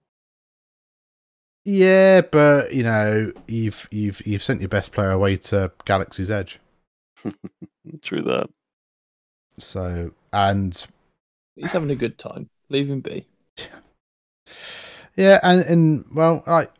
[1.64, 6.58] Yeah, but you know, you've you've you've sent your best player away to Galaxy's Edge.
[8.02, 8.48] True that.
[9.58, 10.86] So and
[11.56, 12.48] He's having a good time.
[12.68, 13.26] Leave him be.
[15.16, 16.72] yeah, and and well, like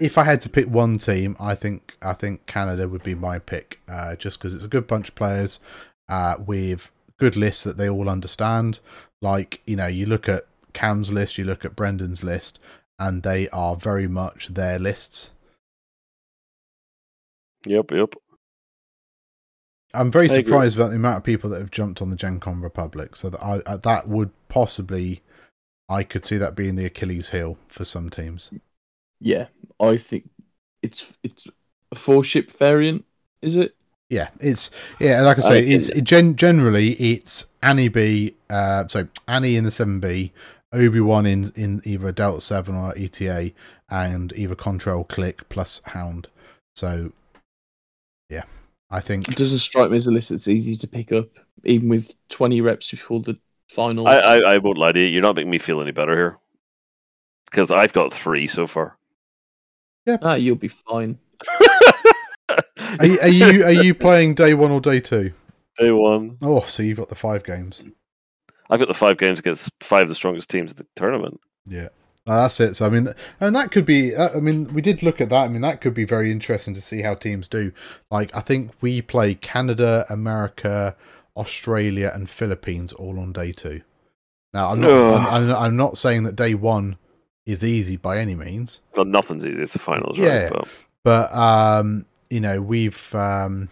[0.00, 3.38] if I had to pick one team, I think I think Canada would be my
[3.38, 5.60] pick, uh, just because it's a good bunch of players
[6.08, 6.90] uh, with
[7.22, 8.80] good lists that they all understand.
[9.20, 12.58] Like you know, you look at Cam's list, you look at Brendan's list,
[12.98, 15.30] and they are very much their lists.
[17.64, 18.14] Yep, yep.
[19.94, 20.42] I'm very I agree.
[20.42, 23.14] surprised about the amount of people that have jumped on the Gen Con Republic.
[23.14, 25.22] So that I uh, that would possibly,
[25.88, 28.50] I could see that being the Achilles heel for some teams.
[29.20, 29.46] Yeah,
[29.78, 30.28] I think
[30.82, 31.46] it's it's
[31.92, 33.04] a four ship variant,
[33.42, 33.76] is it?
[34.12, 38.86] Yeah, it's yeah, like I say, I it's it gen- generally it's Annie B, uh,
[38.86, 40.32] so Annie in the seven B,
[40.70, 43.52] Obi Wan in in either Delta Seven or ETA,
[43.88, 46.28] and either Contrail Klick plus Hound.
[46.76, 47.12] So,
[48.28, 48.42] yeah,
[48.90, 51.30] I think It doesn't strike me as a list that's easy to pick up,
[51.64, 53.38] even with twenty reps before the
[53.70, 54.06] final.
[54.06, 55.06] I, I, I won't lie to you.
[55.06, 56.38] You're not making me feel any better here.
[57.50, 58.98] Because I've got three so far.
[60.06, 61.18] ah, you'll be fine.
[62.78, 65.32] Are you, are you are you playing day one or day two?
[65.78, 66.38] Day one.
[66.42, 67.82] Oh, so you've got the five games.
[68.70, 71.40] I've got the five games against five of the strongest teams in the tournament.
[71.66, 71.88] Yeah.
[72.26, 72.74] Uh, that's it.
[72.74, 74.14] So I mean, and that could be.
[74.14, 75.44] Uh, I mean, we did look at that.
[75.44, 77.72] I mean, that could be very interesting to see how teams do.
[78.10, 80.96] Like, I think we play Canada, America,
[81.36, 83.82] Australia, and Philippines all on day two.
[84.54, 85.32] Now, I'm not.
[85.32, 86.96] I'm, I'm, not saying that day one
[87.46, 89.62] is easy by any means, Well, nothing's easy.
[89.62, 90.44] It's the finals, Yeah.
[90.44, 90.52] right?
[90.52, 90.68] But
[91.04, 93.14] but um, you know, we've.
[93.14, 93.68] Um,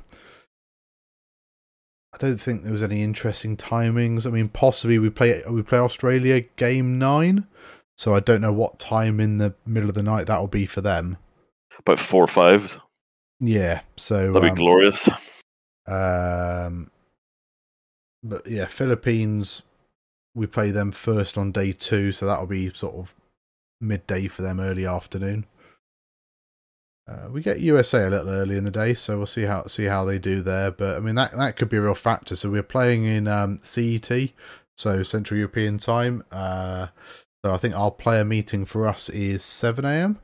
[2.13, 4.27] I don't think there was any interesting timings.
[4.27, 7.47] I mean, possibly we play we play Australia game nine,
[7.97, 10.67] so I don't know what time in the middle of the night that will be
[10.67, 11.17] for them.
[11.79, 12.79] about four or five.
[13.41, 15.09] Yeah, so That'd be um, glorious.
[15.87, 16.91] um,
[18.23, 19.63] but yeah, Philippines
[20.35, 23.15] we play them first on day two, so that'll be sort of
[23.81, 25.47] midday for them, early afternoon.
[27.11, 29.87] Uh, we get USA a little early in the day, so we'll see how see
[29.87, 30.71] how they do there.
[30.71, 32.37] But I mean that that could be a real factor.
[32.37, 34.11] So we're playing in um, CET,
[34.77, 36.23] so Central European Time.
[36.31, 36.89] Uh,
[37.45, 40.21] so I think our player meeting for us is seven AM.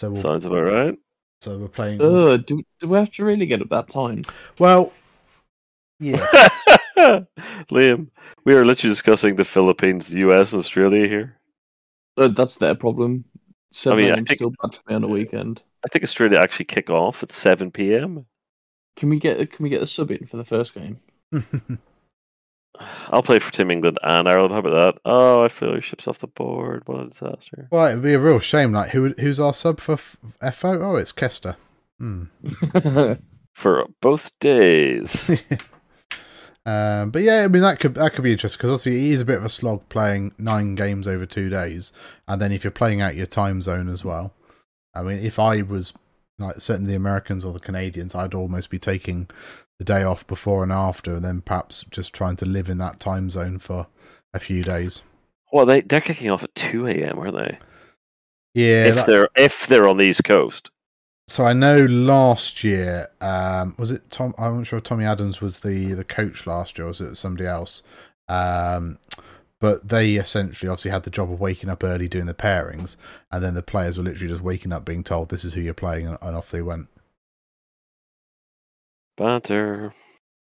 [0.00, 0.98] So we'll, Sounds about right.
[1.40, 2.02] so we're playing.
[2.02, 4.22] Ugh, do, do we have to really get up that time?
[4.58, 4.92] Well,
[5.98, 6.26] yeah.
[7.70, 8.08] Liam,
[8.44, 11.36] we are literally discussing the Philippines, the US, Australia here.
[12.18, 13.24] Uh, that's their problem.
[13.72, 14.24] Seven I a.m.
[14.24, 15.62] think- still bad for me on a weekend.
[15.84, 18.26] I think Australia actually kick off at 7 p.m.
[18.96, 20.98] Can we get can we get a sub in for the first game?
[23.10, 24.52] I'll play for Team England and Ireland.
[24.52, 25.00] How about that?
[25.04, 26.82] Oh, I feel your ship's off the board.
[26.86, 27.68] What a disaster.
[27.70, 28.72] well, it'd be a real shame.
[28.72, 30.16] Like, who who's our sub for F-
[30.54, 30.80] FO?
[30.82, 31.56] Oh, it's Kester.
[31.98, 32.24] Hmm.
[33.54, 35.28] For both days.
[36.68, 39.22] um, but yeah, I mean that could that could be interesting because obviously it is
[39.22, 41.92] a bit of a slog playing nine games over two days,
[42.26, 44.32] and then if you're playing out your time zone as well.
[44.94, 45.92] I mean, if I was
[46.38, 49.28] like certainly the Americans or the Canadians, I'd almost be taking
[49.78, 52.98] the day off before and after, and then perhaps just trying to live in that
[52.98, 53.86] time zone for
[54.34, 55.02] a few days.
[55.52, 57.58] well, they, they're kicking off at 2 a.m., aren't they?
[58.54, 60.70] Yeah, if that- they're if they're on the East Coast.
[61.28, 64.34] So I know last year, um, was it Tom?
[64.38, 67.16] I'm not sure if Tommy Adams was the the coach last year, or was it
[67.16, 67.82] somebody else?
[68.30, 68.98] Um,
[69.60, 72.96] but they essentially obviously had the job of waking up early doing the pairings,
[73.30, 75.74] and then the players were literally just waking up being told this is who you're
[75.74, 76.88] playing, and, and off they went.
[79.18, 79.92] Banter.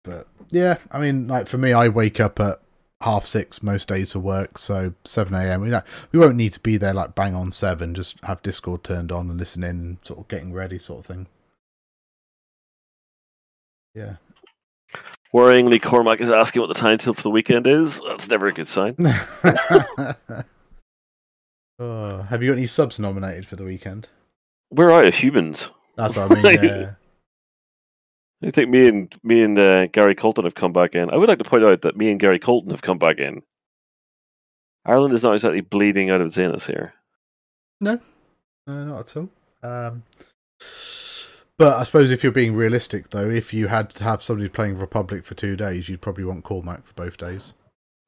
[0.04, 2.60] But yeah, I mean, like for me, I wake up at
[3.02, 5.60] half six most days of work, so seven a.m.
[5.60, 7.94] We don't, we won't need to be there like bang on seven.
[7.94, 11.26] Just have Discord turned on and listen in, sort of getting ready, sort of thing.
[13.94, 14.16] Yeah.
[15.34, 18.00] Worryingly, Cormac is asking what the timetable for the weekend is.
[18.06, 18.94] That's never a good sign.
[21.78, 24.08] oh, have you got any subs nominated for the weekend?
[24.70, 25.70] We're out of humans.
[25.96, 26.64] That's what I mean.
[26.64, 26.90] Yeah.
[28.42, 31.10] I think me and me and uh, Gary Colton have come back in.
[31.10, 33.42] I would like to point out that me and Gary Colton have come back in.
[34.84, 36.94] Ireland is not exactly bleeding out of its anus here.
[37.80, 37.98] No,
[38.66, 39.28] not at all.
[39.62, 40.04] Um,
[41.58, 44.78] but I suppose if you're being realistic, though, if you had to have somebody playing
[44.78, 47.54] Republic for two days, you'd probably want Cormac for both days.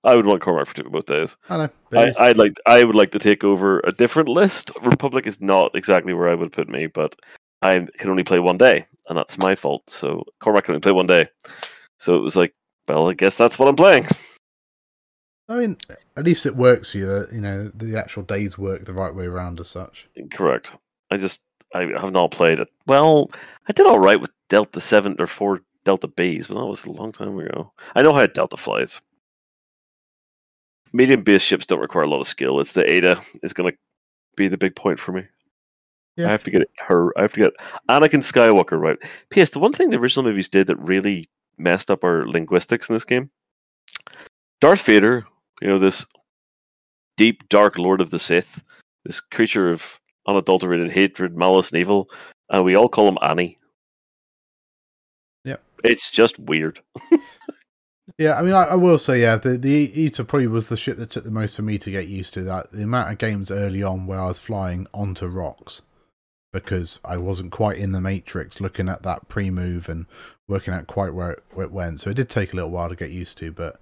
[0.04, 1.36] I would want Cormac for two, both days.
[1.48, 1.70] I know.
[1.92, 2.54] I, I'd like.
[2.66, 4.70] I would like to take over a different list.
[4.82, 7.16] Republic is not exactly where I would put me, but
[7.62, 9.88] I can only play one day, and that's my fault.
[9.88, 11.28] So Cormac can only play one day.
[11.98, 12.54] So it was like,
[12.86, 14.06] well, I guess that's what I'm playing.
[15.48, 15.76] I mean,
[16.16, 17.26] at least it works for you.
[17.32, 20.08] You know, the actual days work the right way around as such.
[20.30, 20.72] Correct.
[21.10, 21.40] I just
[21.74, 22.68] I have not played it.
[22.86, 23.30] Well,
[23.66, 26.90] I did all right with Delta Seven or four Delta Bs, but that was a
[26.90, 27.72] long time ago.
[27.94, 29.00] I know how Delta flies.
[30.92, 32.60] Medium base ships don't require a lot of skill.
[32.60, 33.78] It's the Eta is going to
[34.36, 35.24] be the big point for me.
[36.18, 36.26] Yeah.
[36.26, 37.16] I have to get her.
[37.16, 37.52] I have to get
[37.88, 38.98] Anakin Skywalker right.
[39.30, 39.50] P.S.
[39.50, 43.04] The one thing the original movies did that really messed up our linguistics in this
[43.04, 43.30] game.
[44.60, 45.26] Darth Vader,
[45.62, 46.06] you know this
[47.16, 48.64] deep, dark Lord of the Sith,
[49.04, 52.08] this creature of unadulterated hatred, malice, and evil,
[52.50, 53.56] and we all call him Annie.
[55.44, 55.62] Yep.
[55.84, 56.80] It's just weird.
[58.16, 60.96] Yeah, I mean, I, I, will say, yeah, the the Eta probably was the shit
[60.96, 62.42] that took the most for me to get used to.
[62.42, 65.82] That the amount of games early on where I was flying onto rocks
[66.52, 70.06] because I wasn't quite in the matrix, looking at that pre-move and
[70.46, 72.00] working out quite where it, where it went.
[72.00, 73.80] So it did take a little while to get used to, but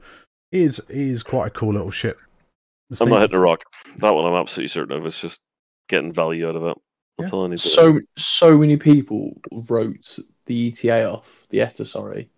[0.52, 2.18] it is it is quite a cool little ship.
[2.90, 3.08] I'm thing.
[3.08, 3.62] not hitting a rock.
[3.98, 5.06] That one I'm absolutely certain of.
[5.06, 5.40] It's just
[5.88, 6.78] getting value out of it.
[7.18, 7.38] That's yeah.
[7.38, 7.60] all I need.
[7.60, 8.06] so do.
[8.16, 12.28] so many people wrote the ETA off the ETA, sorry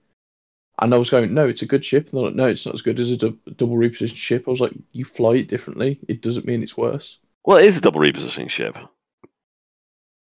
[0.80, 2.08] and I was going, no, it's a good ship.
[2.08, 4.44] And they're like, no, it's not as good as a du- double repositioned ship.
[4.46, 5.98] I was like, you fly it differently.
[6.08, 7.18] It doesn't mean it's worse.
[7.44, 8.76] Well, it is a double repositioning ship.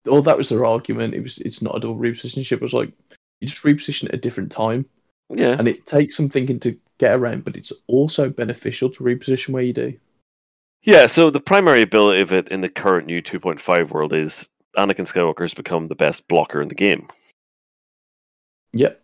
[0.07, 1.15] Oh, that was their argument.
[1.15, 2.61] It was, it's not a double repositioning ship.
[2.63, 2.93] I was like,
[3.41, 4.87] you just reposition at a different time.
[5.29, 5.57] Yeah.
[5.59, 9.63] And it takes some thinking to get around, but it's also beneficial to reposition where
[9.63, 9.95] you do.
[10.83, 15.07] Yeah, so the primary ability of it in the current new 2.5 world is Anakin
[15.07, 17.09] Skywalker has become the best blocker in the game.
[18.73, 19.01] Yep.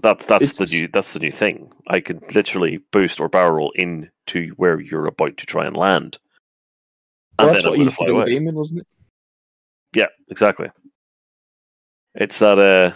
[0.00, 0.58] That's that's it's...
[0.58, 1.72] the new that's the new thing.
[1.88, 6.18] I can literally boost or barrel roll into where you're about to try and land.
[7.38, 8.26] Well, and that's what you fly away.
[8.26, 8.86] Demon, wasn't it?
[9.98, 10.68] Yeah, exactly.
[12.14, 12.92] It's that uh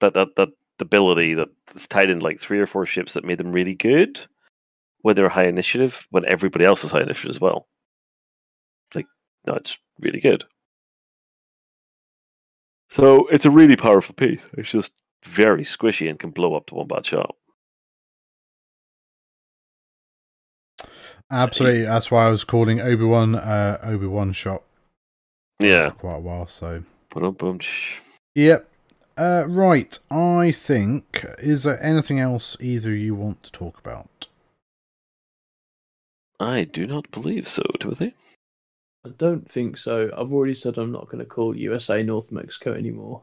[0.00, 0.48] that that that
[0.80, 4.18] ability that's tied in like three or four ships that made them really good
[5.02, 7.68] when they're high initiative, when everybody else is high initiative as well.
[8.96, 9.06] Like,
[9.46, 10.42] no, it's really good.
[12.88, 14.48] So it's a really powerful piece.
[14.58, 14.92] It's just
[15.24, 17.36] very squishy and can blow up to one bad shot.
[21.30, 24.64] Absolutely, that's why I was calling Obi Wan uh, Obi Wan shot.
[25.60, 26.46] Yeah, quite a while.
[26.46, 26.82] So,
[28.34, 28.68] yep.
[29.16, 31.24] Uh, right, I think.
[31.38, 34.26] Is there anything else either you want to talk about?
[36.40, 38.14] I do not believe so, Timothy.
[39.06, 40.10] I don't think so.
[40.16, 43.22] I've already said I'm not going to call USA North Mexico anymore.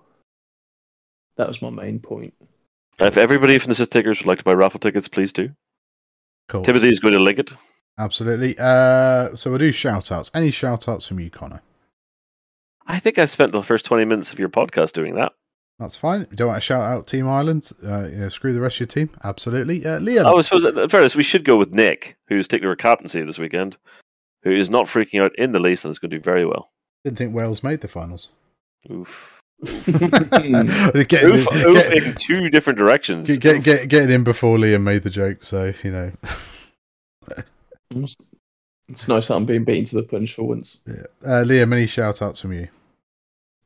[1.37, 2.33] That was my main point.
[2.99, 5.51] If everybody from the Sith Takers would like to buy raffle tickets, please do.
[6.47, 6.63] Cool.
[6.63, 7.51] Timothy is going to link it.
[7.97, 8.55] Absolutely.
[8.57, 10.31] Uh, so we'll do shout outs.
[10.33, 11.61] Any shout outs from you, Connor?
[12.91, 15.31] I think I spent the first 20 minutes of your podcast doing that.
[15.79, 16.27] That's fine.
[16.29, 17.71] You don't want to shout out Team Ireland?
[17.81, 19.09] Uh, yeah, screw the rest of your team?
[19.23, 19.85] Absolutely.
[19.85, 20.25] Uh, Liam.
[20.25, 23.39] Oh, I suppose, in fairness, we should go with Nick, who's taking over captaincy this
[23.39, 23.77] weekend,
[24.43, 26.69] who is not freaking out in the least and is going to do very well.
[27.05, 28.27] Didn't think Wales made the finals.
[28.91, 29.39] Oof.
[29.63, 33.25] getting, oof, oof get, in two different directions.
[33.25, 36.11] Get, get, get, getting in before Liam made the joke, so you know.
[38.89, 40.81] it's nice that I'm being beaten to the punch for once.
[40.85, 41.05] Yeah.
[41.23, 42.67] Uh, Liam, any shout outs from you?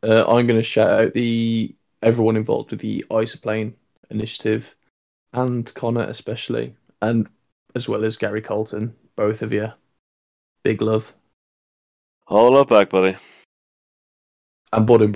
[0.06, 3.74] Uh, I'm going to shout out the everyone involved with the Isophane
[4.12, 4.76] initiative,
[5.34, 7.28] and Connor especially, and
[7.74, 9.72] as well as Gary Colton, both of you.
[10.64, 11.12] Big love.
[12.28, 13.18] All love back, buddy.
[14.72, 15.14] And Budding,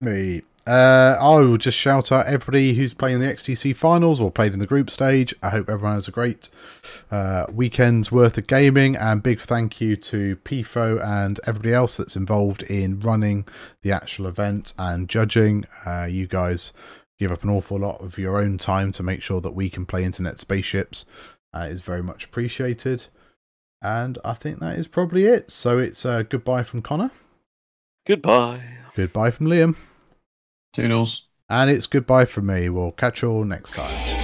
[0.00, 0.42] me.
[0.66, 4.58] Uh, I will just shout out everybody who's playing the XTC finals or played in
[4.58, 5.34] the group stage.
[5.42, 6.48] I hope everyone has a great
[7.10, 12.16] uh, weekend's worth of gaming, and big thank you to PIFO and everybody else that's
[12.16, 13.46] involved in running
[13.82, 15.64] the actual event and judging.
[15.86, 16.72] Uh, you guys
[17.18, 19.86] give up an awful lot of your own time to make sure that we can
[19.86, 21.04] play Internet Spaceships.
[21.52, 23.06] Uh, is very much appreciated.
[23.82, 25.50] And I think that is probably it.
[25.50, 27.10] So it's uh, goodbye from Connor.
[28.06, 28.62] Goodbye.
[28.94, 29.74] Goodbye from Liam.
[30.72, 31.24] Toodles.
[31.48, 32.68] And it's goodbye from me.
[32.68, 34.19] We'll catch you all next time.